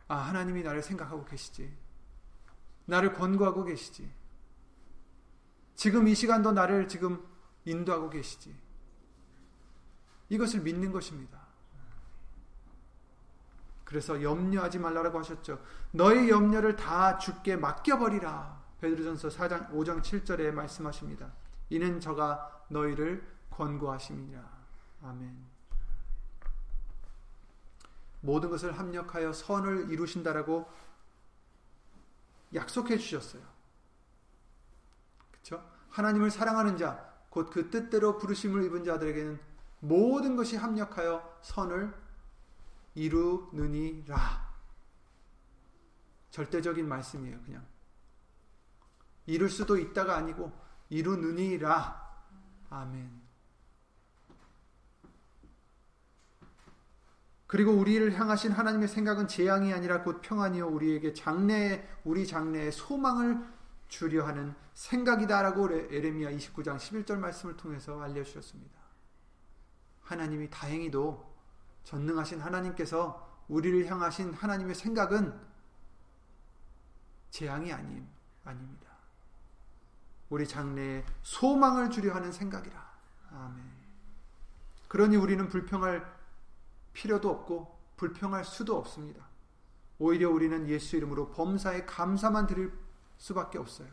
아 0.08 0.16
하나님이 0.16 0.64
나를 0.64 0.84
생각하고 0.84 1.26
계시지 1.26 1.76
나를 2.86 3.14
권고하고 3.14 3.64
계시지 3.64 4.12
지금 5.76 6.08
이 6.08 6.14
시간도 6.14 6.52
나를 6.52 6.88
지금 6.88 7.26
인도하고 7.66 8.10
계시지 8.10 8.56
이것을 10.30 10.62
믿는 10.62 10.92
것입니다. 10.92 11.46
그래서 13.84 14.22
염려하지 14.22 14.80
말라라고 14.80 15.20
하셨죠. 15.20 15.64
너의 15.92 16.30
염려를 16.30 16.76
다 16.76 17.18
주께 17.18 17.56
맡겨버리라. 17.56 18.64
베드로전서 18.82 19.30
4장 19.30 19.70
5장 19.72 20.02
7절에 20.02 20.52
말씀하십니다. 20.52 21.32
이는 21.70 22.00
저가 22.00 22.66
너희를 22.70 23.26
권고하심이라. 23.52 24.42
아멘. 25.04 25.55
모든 28.26 28.50
것을 28.50 28.78
합력하여 28.78 29.34
선을 29.34 29.92
이루신다라고 29.92 30.70
약속해 32.54 32.98
주셨어요. 32.98 33.44
그렇죠? 35.32 35.64
하나님을 35.90 36.32
사랑하는 36.32 36.78
자, 36.78 37.14
곧 37.30 37.52
그 37.52 37.70
뜻대로 37.70 38.18
부르심을 38.18 38.64
입은 38.64 38.84
자들에게는 38.84 39.40
모든 39.82 40.36
것이 40.36 40.58
합력하여 40.58 41.40
선을 41.42 41.94
이루느니라. 42.96 44.46
절대적인 46.32 46.88
말씀이에요, 46.88 47.42
그냥. 47.44 47.66
이룰 49.26 49.50
수도 49.50 49.78
있다가 49.78 50.16
아니고 50.16 50.52
이루느니라. 50.90 52.24
아멘. 52.70 53.25
그리고 57.48 57.72
우리를 57.72 58.20
향하신 58.20 58.52
하나님의 58.52 58.88
생각은 58.88 59.28
재앙이 59.28 59.74
아니라 59.74 60.02
곧 60.02 60.22
평안이요 60.22 60.68
우리에게 60.68 61.14
장래 61.14 61.88
우리 62.04 62.26
장래에 62.26 62.72
소망을 62.72 63.46
주려 63.88 64.26
하는 64.26 64.56
생각이다라고 64.74 65.72
에레미야 65.72 66.32
29장 66.32 66.78
11절 66.78 67.18
말씀을 67.18 67.56
통해서 67.56 68.02
알려 68.02 68.24
주셨습니다. 68.24 68.76
하나님이 70.02 70.50
다행히도 70.50 71.34
전능하신 71.84 72.42
하나님께서 72.42 73.44
우리를 73.48 73.86
향하신 73.86 74.34
하나님의 74.34 74.74
생각은 74.76 75.40
재앙이 77.30 77.72
아님, 77.72 78.08
아닙니다. 78.44 78.90
우리 80.30 80.48
장래에 80.48 81.06
소망을 81.22 81.90
주려 81.92 82.16
하는 82.16 82.32
생각이라. 82.32 82.92
아멘. 83.32 83.64
그러니 84.88 85.16
우리는 85.16 85.48
불평할 85.48 86.15
필요도 86.96 87.30
없고 87.30 87.78
불평할 87.98 88.44
수도 88.44 88.78
없습니다. 88.78 89.28
오히려 90.00 90.30
우리는 90.30 90.68
예수 90.68 90.96
이름으로 90.96 91.30
범사에 91.30 91.86
감사만 91.86 92.48
드릴 92.48 92.72
수밖에 93.18 93.58
없어요. 93.58 93.88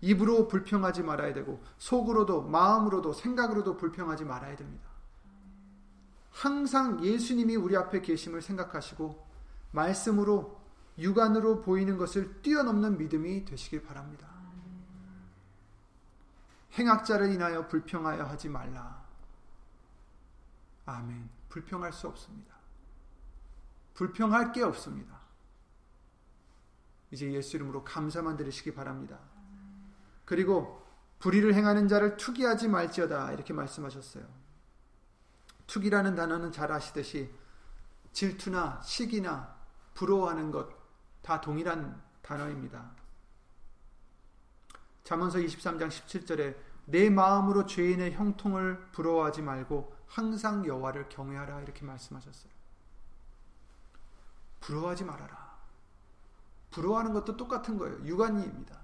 입으로 0.00 0.48
불평하지 0.48 1.02
말아야 1.02 1.34
되고 1.34 1.62
속으로도 1.76 2.42
마음으로도 2.42 3.12
생각으로도 3.12 3.76
불평하지 3.76 4.24
말아야 4.24 4.56
됩니다. 4.56 4.88
항상 6.30 7.04
예수님이 7.04 7.56
우리 7.56 7.76
앞에 7.76 8.00
계심을 8.00 8.40
생각하시고 8.40 9.26
말씀으로 9.72 10.58
육안으로 10.98 11.60
보이는 11.60 11.98
것을 11.98 12.40
뛰어넘는 12.42 12.96
믿음이 12.96 13.44
되시길 13.44 13.82
바랍니다. 13.82 14.28
행악자를 16.78 17.30
인하여 17.32 17.66
불평하여 17.68 18.24
하지 18.24 18.48
말라. 18.48 18.99
아멘. 20.92 21.28
불평할 21.48 21.92
수 21.92 22.08
없습니다. 22.08 22.54
불평할 23.94 24.52
게 24.52 24.62
없습니다. 24.62 25.20
이제 27.10 27.30
예수 27.32 27.56
이름으로 27.56 27.84
감사만 27.84 28.36
드리시기 28.36 28.72
바랍니다. 28.72 29.18
그리고 30.24 30.86
불의를 31.18 31.54
행하는 31.54 31.88
자를 31.88 32.16
투기하지 32.16 32.68
말지어다 32.68 33.32
이렇게 33.32 33.52
말씀하셨어요. 33.52 34.24
투기라는 35.66 36.14
단어는 36.14 36.52
잘 36.52 36.72
아시듯이 36.72 37.32
질투나 38.12 38.80
시기나 38.82 39.56
부러워하는 39.94 40.50
것 40.50 40.80
다 41.22 41.40
동일한 41.40 42.02
단어입니다. 42.22 42.90
잠언서 45.04 45.38
23장 45.38 45.88
17절에 45.88 46.56
내 46.90 47.08
마음으로 47.08 47.66
죄인의 47.66 48.12
형통을 48.12 48.90
부러워하지 48.92 49.42
말고 49.42 49.96
항상 50.06 50.66
여호와를 50.66 51.08
경외하라 51.08 51.60
이렇게 51.60 51.84
말씀하셨어요. 51.84 52.52
부러워하지 54.60 55.04
말아라. 55.04 55.58
부러워하는 56.70 57.12
것도 57.12 57.36
똑같은 57.36 57.78
거예요. 57.78 58.04
유관이입니다. 58.04 58.78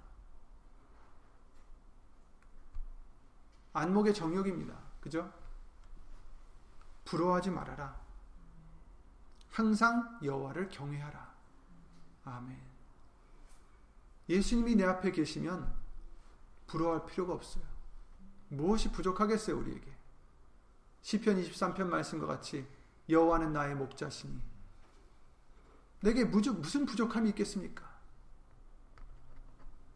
안목의 3.73 4.15
정욕입니다. 4.15 4.75
그죠? 5.01 5.33
부러워하지 7.05 7.51
말아라. 7.51 7.97
항상 9.51 10.19
여호와를 10.23 10.69
경외하라. 10.69 11.35
아멘. 12.25 12.61
예수님이 14.29 14.77
내 14.77 14.85
앞에 14.85 15.13
계시면 15.13 15.73
부러워할 16.67 17.07
필요가 17.07 17.35
없어요. 17.35 17.76
무엇이 18.49 18.91
부족하겠어요, 18.93 19.57
우리에게? 19.59 19.97
시편 21.03 21.41
23편 21.43 21.87
말씀과 21.87 22.27
같이 22.27 22.67
여호와는 23.09 23.53
나의 23.53 23.75
목자시니 23.75 24.41
내게 26.01 26.25
무슨 26.25 26.87
부족함이 26.87 27.31
있겠습니까? 27.31 27.89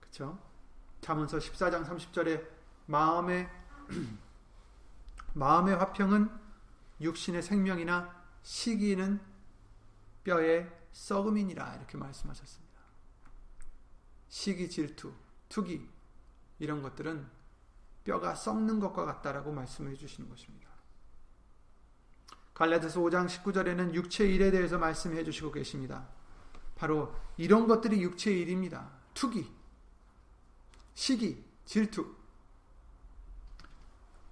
그렇죠? 0.00 0.38
잠언서 1.00 1.38
14장 1.38 1.84
30절에 1.84 2.46
마음의 2.86 3.48
마음의 5.34 5.76
화평은 5.76 6.30
육신의 7.00 7.42
생명이나 7.42 8.24
시기는 8.42 9.20
뼈의 10.24 10.70
썩음이니라 10.92 11.76
이렇게 11.76 11.96
말씀하셨습니다. 11.96 12.80
시기 14.28 14.68
질투, 14.68 15.12
투기 15.48 15.88
이런 16.58 16.82
것들은 16.82 17.39
뼈가 18.04 18.34
썩는 18.34 18.80
것과 18.80 19.04
같다라고 19.04 19.52
말씀해 19.52 19.94
주시는 19.94 20.28
것입니다. 20.28 20.70
갈라디아서 22.54 23.00
5장 23.00 23.26
19절에는 23.26 23.94
육체의 23.94 24.34
일에 24.34 24.50
대해서 24.50 24.78
말씀해 24.78 25.24
주시고 25.24 25.50
계십니다. 25.52 26.08
바로 26.76 27.14
이런 27.36 27.66
것들이 27.66 28.02
육체의 28.02 28.40
일입니다. 28.40 28.90
투기, 29.14 29.50
시기, 30.94 31.44
질투, 31.64 32.14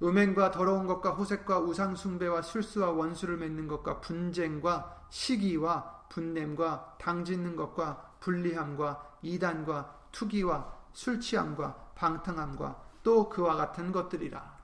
음행과 0.03 0.51
더러운 0.51 0.87
것과 0.87 1.13
호색과 1.13 1.61
우상 1.61 1.97
숭배와 1.97 2.43
술수와 2.43 2.91
원수를 2.91 3.37
맺는 3.39 3.67
것과 3.67 4.01
분쟁과 4.01 5.07
시기와 5.11 6.07
분냄과 6.09 6.97
당짓는 7.01 7.57
것과 7.57 8.17
불리함과 8.21 9.19
이단과 9.23 10.09
투기와 10.13 10.73
술 10.93 11.21
취함과 11.21 11.93
방탕함과 11.95 12.88
또 13.09 13.31
그와 13.31 13.57
같은 13.57 13.91
것들이라. 13.91 14.59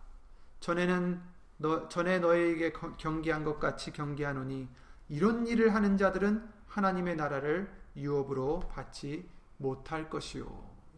전에는 0.61 1.23
너, 1.57 1.89
전에 1.89 2.19
너에게 2.19 2.75
경계한 2.75 3.43
것 3.43 3.59
같이 3.59 3.91
경계하노니 3.91 4.69
이런 5.09 5.47
일을 5.47 5.75
하는 5.75 5.97
자들은 5.97 6.47
하나님의 6.69 7.17
나라를 7.17 7.75
유업으로 7.97 8.61
받지 8.69 9.27
못할 9.57 10.11
것이요. 10.11 10.45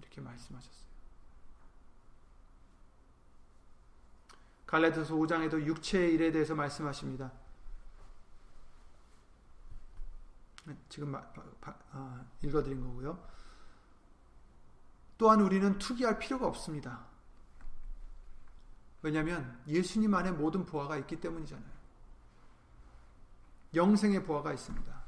이렇게 0.00 0.20
말씀하셨어요. 0.20 0.86
갈라디아서 4.66 5.14
5장에도 5.14 5.64
육체의 5.66 6.14
일에 6.14 6.32
대해서 6.32 6.56
말씀하십니다. 6.56 7.30
지금 10.88 11.14
아, 11.14 12.24
읽어드린 12.42 12.82
거고요. 12.82 13.24
또한 15.16 15.40
우리는 15.40 15.78
투기할 15.78 16.18
필요가 16.18 16.48
없습니다. 16.48 17.14
왜냐하면 19.06 19.56
예수님 19.68 20.12
안에 20.14 20.32
모든 20.32 20.66
보화가 20.66 20.96
있기 20.98 21.20
때문이잖아요. 21.20 21.76
영생의 23.72 24.24
보화가 24.24 24.52
있습니다. 24.52 25.04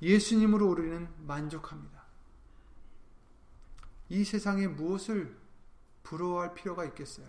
예수님으로 0.00 0.68
우리는 0.68 1.08
만족합니다. 1.26 2.04
이 4.08 4.22
세상에 4.22 4.68
무엇을 4.68 5.36
부러워할 6.04 6.54
필요가 6.54 6.84
있겠어요? 6.84 7.26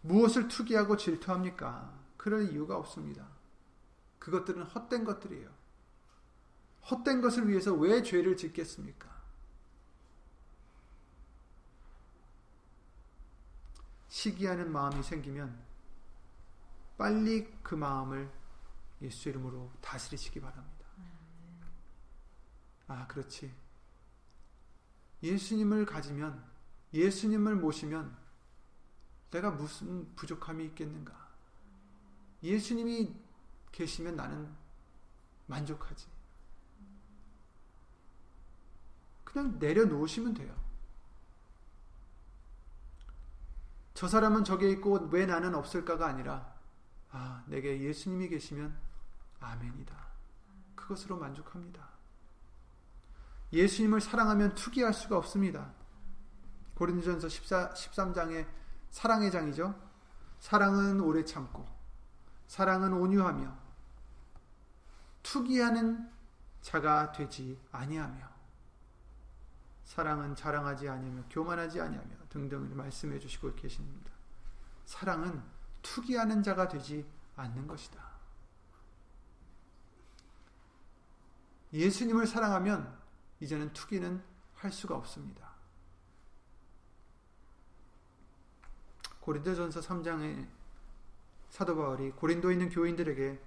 무엇을 0.00 0.48
투기하고 0.48 0.96
질투합니까? 0.96 1.92
그럴 2.16 2.50
이유가 2.50 2.78
없습니다. 2.78 3.28
그것들은 4.18 4.62
헛된 4.62 5.04
것들이에요. 5.04 5.50
헛된 6.90 7.20
것을 7.20 7.46
위해서 7.46 7.74
왜 7.74 8.02
죄를 8.02 8.38
짓겠습니까? 8.38 9.17
시기하는 14.08 14.72
마음이 14.72 15.02
생기면 15.02 15.58
빨리 16.96 17.52
그 17.62 17.74
마음을 17.74 18.30
예수 19.02 19.28
이름으로 19.28 19.70
다스리시기 19.80 20.40
바랍니다. 20.40 20.86
아, 22.88 23.06
그렇지. 23.06 23.54
예수님을 25.22 25.84
가지면, 25.84 26.42
예수님을 26.92 27.56
모시면 27.56 28.16
내가 29.30 29.50
무슨 29.50 30.14
부족함이 30.16 30.64
있겠는가? 30.66 31.28
예수님이 32.42 33.14
계시면 33.72 34.16
나는 34.16 34.50
만족하지. 35.46 36.06
그냥 39.24 39.58
내려놓으시면 39.58 40.34
돼요. 40.34 40.67
저 43.98 44.06
사람은 44.06 44.44
저게 44.44 44.70
있고 44.70 45.08
왜 45.10 45.26
나는 45.26 45.56
없을까가 45.56 46.06
아니라 46.06 46.54
아, 47.10 47.42
내게 47.46 47.80
예수님이 47.82 48.28
계시면 48.28 48.72
아멘이다. 49.40 49.92
그것으로 50.76 51.18
만족합니다. 51.18 51.84
예수님을 53.52 54.00
사랑하면 54.00 54.54
투기할 54.54 54.94
수가 54.94 55.18
없습니다. 55.18 55.72
고린도전서 56.76 57.28
14, 57.28 57.70
13장의 57.70 58.46
사랑의 58.90 59.32
장이죠. 59.32 59.74
사랑은 60.38 61.00
오래 61.00 61.24
참고 61.24 61.66
사랑은 62.46 62.92
온유하며 62.92 63.52
투기하는 65.24 66.08
자가 66.60 67.10
되지 67.10 67.60
아니하며 67.72 68.28
사랑은 69.82 70.36
자랑하지 70.36 70.88
아니하며 70.88 71.24
교만하지 71.28 71.80
아니하며 71.80 72.17
등등 72.28 72.76
말씀해 72.76 73.18
주시고 73.18 73.54
계십니다. 73.54 74.10
사랑은 74.84 75.42
투기하는 75.82 76.42
자가 76.42 76.68
되지 76.68 77.06
않는 77.36 77.66
것이다. 77.66 78.08
예수님을 81.72 82.26
사랑하면 82.26 82.98
이제는 83.40 83.72
투기는 83.72 84.22
할 84.54 84.72
수가 84.72 84.96
없습니다. 84.96 85.48
고린도전서 89.20 89.80
3장에 89.80 90.48
사도 91.50 91.76
바울이 91.76 92.10
고린도에 92.12 92.54
있는 92.54 92.70
교인들에게 92.70 93.40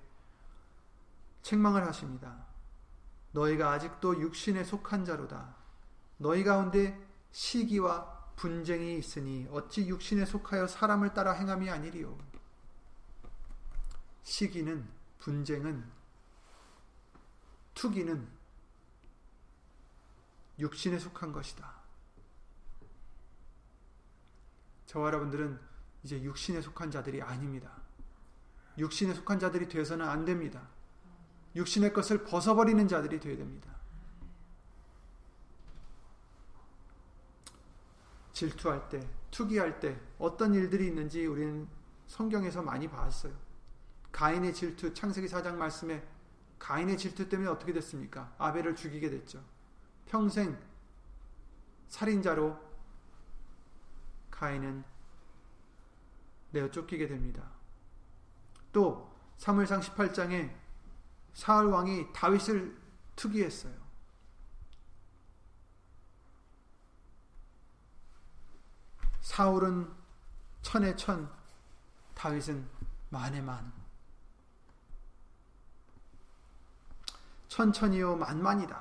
책망을 1.41 1.86
하십니다. 1.88 2.45
너희가 3.32 3.71
아직도 3.71 4.19
육신에 4.21 4.63
속한 4.63 5.05
자로다. 5.05 5.55
너희 6.17 6.43
가운데 6.43 7.03
시기와 7.32 8.11
분쟁이 8.36 8.97
있으니 8.97 9.47
어찌 9.51 9.88
육신에 9.88 10.25
속하여 10.25 10.67
사람을 10.67 11.13
따라 11.13 11.34
행함이 11.34 11.69
아니리요. 11.69 12.17
시기는 14.23 14.88
분쟁은 15.19 15.84
투기는 17.73 18.27
육신에 20.59 20.99
속한 20.99 21.32
것이다. 21.32 21.82
저와 24.86 25.07
여러분들은 25.07 25.59
이제 26.03 26.21
육신에 26.21 26.61
속한 26.61 26.91
자들이 26.91 27.21
아닙니다. 27.21 27.71
육신에 28.77 29.13
속한 29.13 29.39
자들이 29.39 29.67
되어서는 29.67 30.07
안 30.07 30.25
됩니다. 30.25 30.67
육신의 31.55 31.93
것을 31.93 32.23
벗어버리는 32.23 32.88
자들이 32.88 33.19
되어야 33.19 33.38
됩니다. 33.38 33.80
질투할 38.41 38.89
때, 38.89 39.07
투기할 39.29 39.79
때 39.79 39.99
어떤 40.17 40.55
일들이 40.55 40.87
있는지 40.87 41.27
우리는 41.27 41.67
성경에서 42.07 42.63
많이 42.63 42.87
봤어요. 42.87 43.33
가인의 44.11 44.53
질투, 44.53 44.93
창세기 44.93 45.27
4장 45.27 45.55
말씀에 45.55 46.03
가인의 46.57 46.97
질투 46.97 47.29
때문에 47.29 47.49
어떻게 47.49 47.71
됐습니까? 47.71 48.33
아벨을 48.39 48.75
죽이게 48.75 49.11
됐죠. 49.11 49.43
평생 50.05 50.57
살인자로 51.87 52.57
가인은 54.31 54.83
내어 56.49 56.71
쫓기게 56.71 57.07
됩니다. 57.07 57.43
또 58.71 59.13
사무엘상 59.37 59.81
18장에 59.81 60.51
사울 61.33 61.67
왕이 61.67 62.11
다윗을 62.11 62.75
투기했어요. 63.15 63.80
사울은 69.32 69.89
천의 70.61 70.97
천, 70.97 71.32
다윗은 72.15 72.67
만의 73.11 73.41
만. 73.41 73.71
천천히요 77.47 78.17
만만이다. 78.17 78.75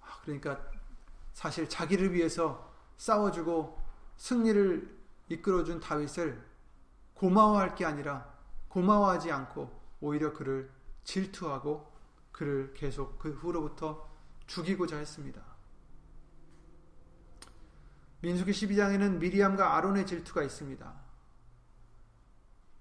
아, 0.00 0.20
그러니까 0.22 0.60
사실 1.34 1.68
자기를 1.68 2.12
위해서 2.12 2.68
싸워주고 2.96 3.80
승리를 4.16 4.98
이끌어준 5.28 5.78
다윗을 5.78 6.44
고마워할 7.14 7.76
게 7.76 7.84
아니라 7.84 8.28
고마워하지 8.66 9.30
않고 9.30 9.70
오히려 10.00 10.32
그를 10.32 10.68
질투하고 11.04 11.92
그를 12.32 12.74
계속 12.74 13.20
그 13.20 13.30
후로부터 13.30 14.10
죽이고자 14.48 14.96
했습니다. 14.96 15.53
민수기 18.24 18.52
12장에는 18.52 19.18
미리암과 19.18 19.76
아론의 19.76 20.06
질투가 20.06 20.42
있습니다. 20.42 20.94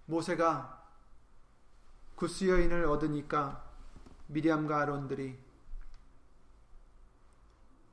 모세가 0.06 0.88
구스 2.16 2.48
여인을 2.48 2.86
얻으니까 2.86 3.70
미리암과 4.28 4.80
아론들이 4.80 5.38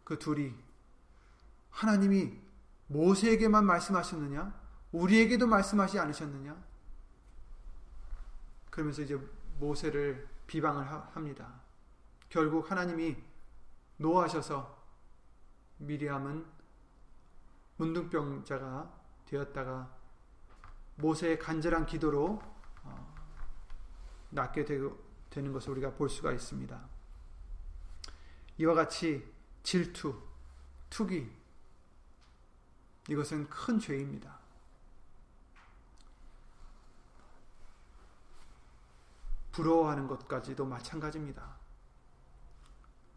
그 0.04 0.16
둘이 0.16 0.54
하나님이 1.70 2.38
모세에게만 2.86 3.66
말씀하셨느냐? 3.66 4.54
우리에게도 4.92 5.48
말씀하지 5.48 5.98
않으셨느냐? 5.98 6.56
그러면서 8.70 9.02
이제 9.02 9.18
모세를 9.58 10.28
비방을 10.46 10.86
합니다. 10.86 11.52
결국 12.28 12.70
하나님이 12.70 13.16
노하셔서 13.96 14.80
미리암은 15.78 16.59
문둥병자가 17.80 18.92
되었다가 19.24 19.90
모세의 20.96 21.38
간절한 21.38 21.86
기도로 21.86 22.42
어, 22.82 23.14
낫게 24.28 24.66
되는 24.66 25.52
것을 25.52 25.70
우리가 25.72 25.94
볼 25.94 26.10
수가 26.10 26.32
있습니다. 26.32 26.78
이와 28.58 28.74
같이 28.74 29.26
질투, 29.62 30.14
투기, 30.90 31.32
이것은 33.08 33.48
큰 33.48 33.78
죄입니다. 33.78 34.38
부러워하는 39.52 40.06
것까지도 40.06 40.66
마찬가지입니다. 40.66 41.56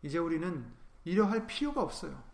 이제 0.03 0.18
우리는 0.18 0.74
이러할 1.03 1.47
필요가 1.47 1.82
없어요. 1.82 2.33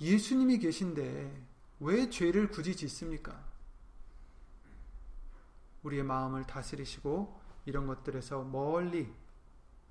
예수님이 0.00 0.58
계신데 0.58 1.46
왜 1.80 2.10
죄를 2.10 2.50
굳이 2.50 2.74
짓습니까? 2.76 3.44
우리의 5.82 6.02
마음을 6.02 6.44
다스리시고 6.44 7.40
이런 7.66 7.86
것들에서 7.86 8.42
멀리 8.42 9.14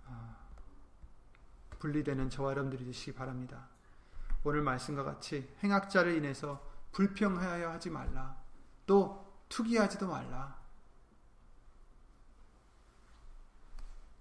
아, 0.06 0.36
분리되는 1.80 2.30
저와 2.30 2.52
여러분들이 2.52 2.86
되시기 2.86 3.14
바랍니다. 3.14 3.70
오늘 4.44 4.62
말씀과 4.62 5.04
같이 5.04 5.50
행악자를 5.64 6.16
인해서 6.16 6.62
불평하여 6.92 7.70
하지 7.70 7.90
말라. 7.90 8.36
또 8.86 9.26
투기하지도 9.50 10.08
말라. 10.08 10.62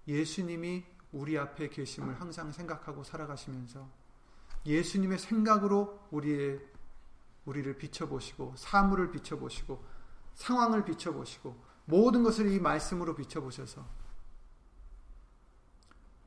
예수님이 0.07 0.85
우리 1.11 1.37
앞에 1.37 1.69
계심을 1.69 2.19
항상 2.19 2.51
생각하고 2.51 3.03
살아가시면서 3.03 4.02
예수님의 4.65 5.19
생각으로 5.19 5.99
우리의 6.11 6.59
우리를 7.45 7.77
비춰보시고 7.77 8.53
사물을 8.55 9.11
비춰보시고 9.11 9.83
상황을 10.35 10.85
비춰보시고 10.85 11.55
모든 11.85 12.23
것을 12.23 12.51
이 12.51 12.59
말씀으로 12.59 13.15
비춰보셔서 13.15 13.85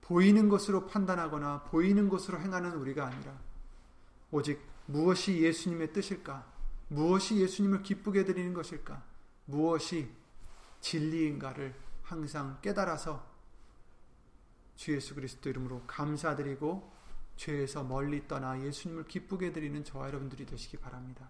보이는 0.02 0.48
것으로 0.48 0.86
판단하거나 0.86 1.64
보이는 1.64 2.08
것으로 2.08 2.38
행하는 2.38 2.72
우리가 2.72 3.06
아니라 3.06 3.38
오직 4.30 4.60
무엇이 4.86 5.42
예수님의 5.42 5.92
뜻일까? 5.92 6.46
무엇이 6.88 7.40
예수님을 7.40 7.82
기쁘게 7.82 8.24
드리는 8.24 8.54
것일까? 8.54 9.02
무엇이 9.46 10.08
진리인가를 10.80 11.74
항상 12.02 12.58
깨달아서 12.62 13.26
주 14.76 14.94
예수 14.94 15.14
그리스도 15.14 15.48
이름으로 15.48 15.82
감사드리고 15.86 16.92
죄에서 17.36 17.84
멀리 17.84 18.26
떠나 18.26 18.60
예수님을 18.60 19.04
기쁘게 19.04 19.52
드리는 19.52 19.84
저와 19.84 20.06
여러분들이 20.08 20.46
되시기 20.46 20.78
바랍니다. 20.78 21.28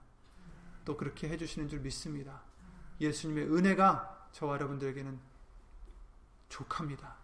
또 0.85 0.97
그렇게 0.97 1.29
해주시는 1.29 1.69
줄 1.69 1.81
믿습니다. 1.81 2.43
예수님의 3.01 3.53
은혜가 3.53 4.29
저와 4.33 4.55
여러분들에게는 4.55 5.19
족합니다. 6.49 7.17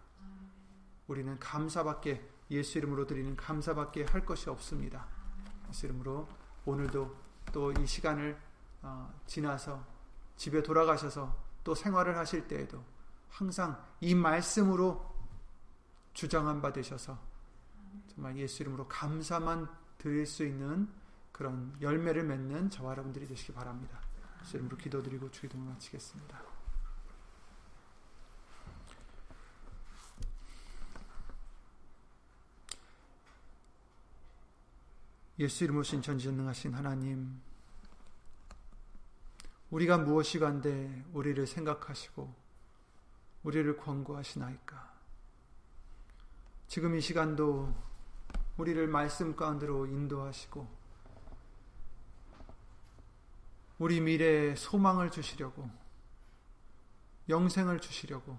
우리는 1.07 1.39
감사밖에 1.39 2.29
예수 2.51 2.77
이름으로 2.77 3.07
드리는 3.07 3.35
감사밖에 3.35 4.03
할 4.03 4.25
것이 4.25 4.49
없습니다. 4.49 5.07
예수 5.69 5.85
이름으로 5.85 6.27
오늘도 6.65 7.23
또 7.51 7.71
이 7.71 7.85
시간을 7.85 8.37
어, 8.81 9.13
지나서 9.25 9.83
집에 10.35 10.61
돌아가셔서 10.61 11.35
또 11.63 11.73
생활을 11.75 12.17
하실 12.17 12.47
때에도 12.47 12.83
항상 13.29 13.81
이 14.01 14.13
말씀으로 14.13 15.13
주장한 16.13 16.61
바 16.61 16.73
되셔서 16.73 17.17
정말 18.13 18.37
예수 18.37 18.61
이름으로 18.61 18.87
감사만 18.87 19.67
드릴 19.97 20.25
수 20.25 20.45
있는 20.45 20.87
그런 21.31 21.75
열매를 21.81 22.23
맺는 22.23 22.69
저와 22.69 22.91
여러분들이 22.91 23.27
되시기 23.27 23.53
바랍니다. 23.53 23.99
예수 24.41 24.57
이름으로 24.57 24.77
기도드리고 24.77 25.31
주기도를 25.31 25.65
마치겠습니다. 25.65 26.41
예수 35.39 35.63
이름으로 35.63 35.83
신천지전능하신 35.83 36.73
하나님 36.75 37.41
우리가 39.71 39.97
무엇이 39.97 40.37
간데 40.37 41.03
우리를 41.13 41.47
생각하시고 41.47 42.33
우리를 43.41 43.75
권고하시나이까 43.77 44.93
지금 46.67 46.95
이 46.95 47.01
시간도 47.01 47.92
우리를 48.57 48.87
말씀 48.87 49.35
가운데로 49.35 49.87
인도하시고 49.87 50.83
우리 53.79 53.99
미래에 53.99 54.55
소망을 54.55 55.09
주시려고 55.09 55.69
영생을 57.29 57.79
주시려고 57.79 58.37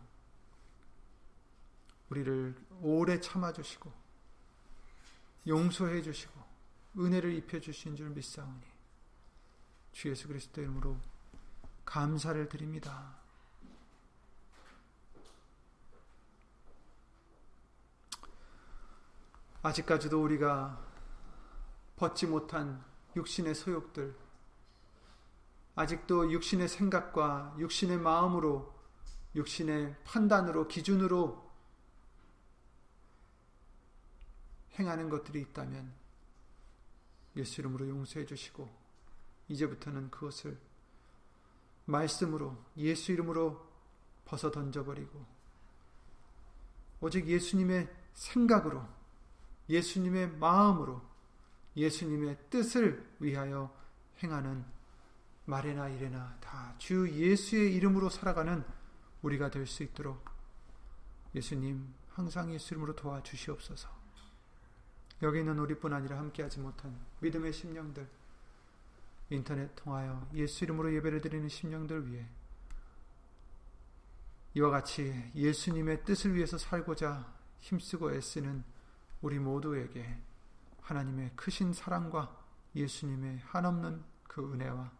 우리를 2.10 2.54
오래 2.82 3.20
참아 3.20 3.52
주시고 3.52 3.92
용서해 5.46 6.02
주시고 6.02 6.32
은혜를 6.98 7.34
입혀 7.34 7.58
주신 7.58 7.96
줄 7.96 8.10
믿사오니 8.10 8.62
주 9.92 10.10
예수 10.10 10.28
그리스도 10.28 10.60
이름으로 10.60 10.96
감사를 11.84 12.48
드립니다. 12.48 13.23
아직까지도 19.64 20.22
우리가 20.22 20.78
벗지 21.96 22.26
못한 22.26 22.84
육신의 23.16 23.54
소욕들, 23.54 24.14
아직도 25.74 26.30
육신의 26.30 26.68
생각과 26.68 27.56
육신의 27.58 27.96
마음으로, 27.96 28.74
육신의 29.34 29.96
판단으로, 30.04 30.68
기준으로 30.68 31.50
행하는 34.78 35.08
것들이 35.08 35.40
있다면 35.40 35.94
예수 37.36 37.62
이름으로 37.62 37.88
용서해 37.88 38.26
주시고, 38.26 38.70
이제부터는 39.48 40.10
그것을 40.10 40.58
말씀으로, 41.86 42.54
예수 42.76 43.12
이름으로 43.12 43.66
벗어 44.26 44.50
던져버리고, 44.50 45.24
오직 47.00 47.26
예수님의 47.26 47.90
생각으로, 48.12 49.03
예수님의 49.68 50.36
마음으로 50.36 51.02
예수님의 51.76 52.38
뜻을 52.50 53.04
위하여 53.20 53.74
행하는 54.22 54.64
말이나 55.46 55.88
이래나 55.88 56.36
다 56.40 56.74
주 56.78 57.08
예수의 57.10 57.74
이름으로 57.74 58.08
살아가는 58.10 58.64
우리가 59.22 59.50
될 59.50 59.66
수 59.66 59.82
있도록 59.82 60.24
예수님 61.34 61.92
항상 62.10 62.52
예수 62.52 62.74
이름으로 62.74 62.94
도와주시옵소서. 62.94 63.88
여기 65.22 65.38
있는 65.40 65.58
우리뿐 65.58 65.92
아니라 65.92 66.18
함께하지 66.18 66.60
못한 66.60 66.98
믿음의 67.20 67.52
심령들 67.52 68.06
인터넷 69.30 69.74
통하여 69.74 70.28
예수 70.34 70.64
이름으로 70.64 70.94
예배를 70.94 71.20
드리는 71.20 71.48
심령들 71.48 72.10
위해 72.10 72.26
이와 74.54 74.70
같이 74.70 75.30
예수님의 75.34 76.04
뜻을 76.04 76.34
위해서 76.34 76.58
살고자 76.58 77.32
힘쓰고 77.60 78.12
애쓰는 78.12 78.62
우리 79.24 79.38
모두에게 79.38 80.20
하나님의 80.82 81.30
크신 81.34 81.72
사랑과 81.72 82.44
예수님의 82.76 83.38
한없는 83.38 84.04
그 84.24 84.52
은혜와 84.52 84.92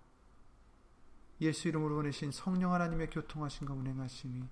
예수 1.42 1.68
이름으로 1.68 1.96
보내신 1.96 2.32
성령 2.32 2.72
하나님의 2.72 3.10
교통하신과 3.10 3.74
운행하심이 3.74 4.48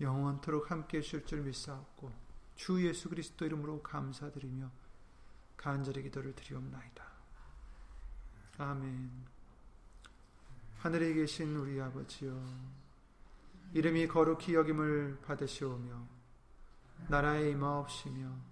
영원토록 0.00 0.70
함께 0.70 0.98
해주실 0.98 1.26
줄 1.26 1.42
믿사옵고 1.42 2.12
주 2.54 2.82
예수 2.82 3.10
그리스도 3.10 3.44
이름으로 3.44 3.82
감사드리며 3.82 4.70
간절히 5.58 6.04
기도를 6.04 6.34
드리옵나이다. 6.34 7.04
아멘 8.56 9.10
하늘에 10.78 11.12
계신 11.12 11.54
우리 11.56 11.78
아버지여 11.78 12.42
이름이 13.74 14.08
거룩히 14.08 14.54
여김을 14.54 15.20
받으시오며 15.26 16.08
나라의 17.08 17.50
임하옵시며 17.50 18.51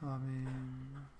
아멘. 0.00 1.15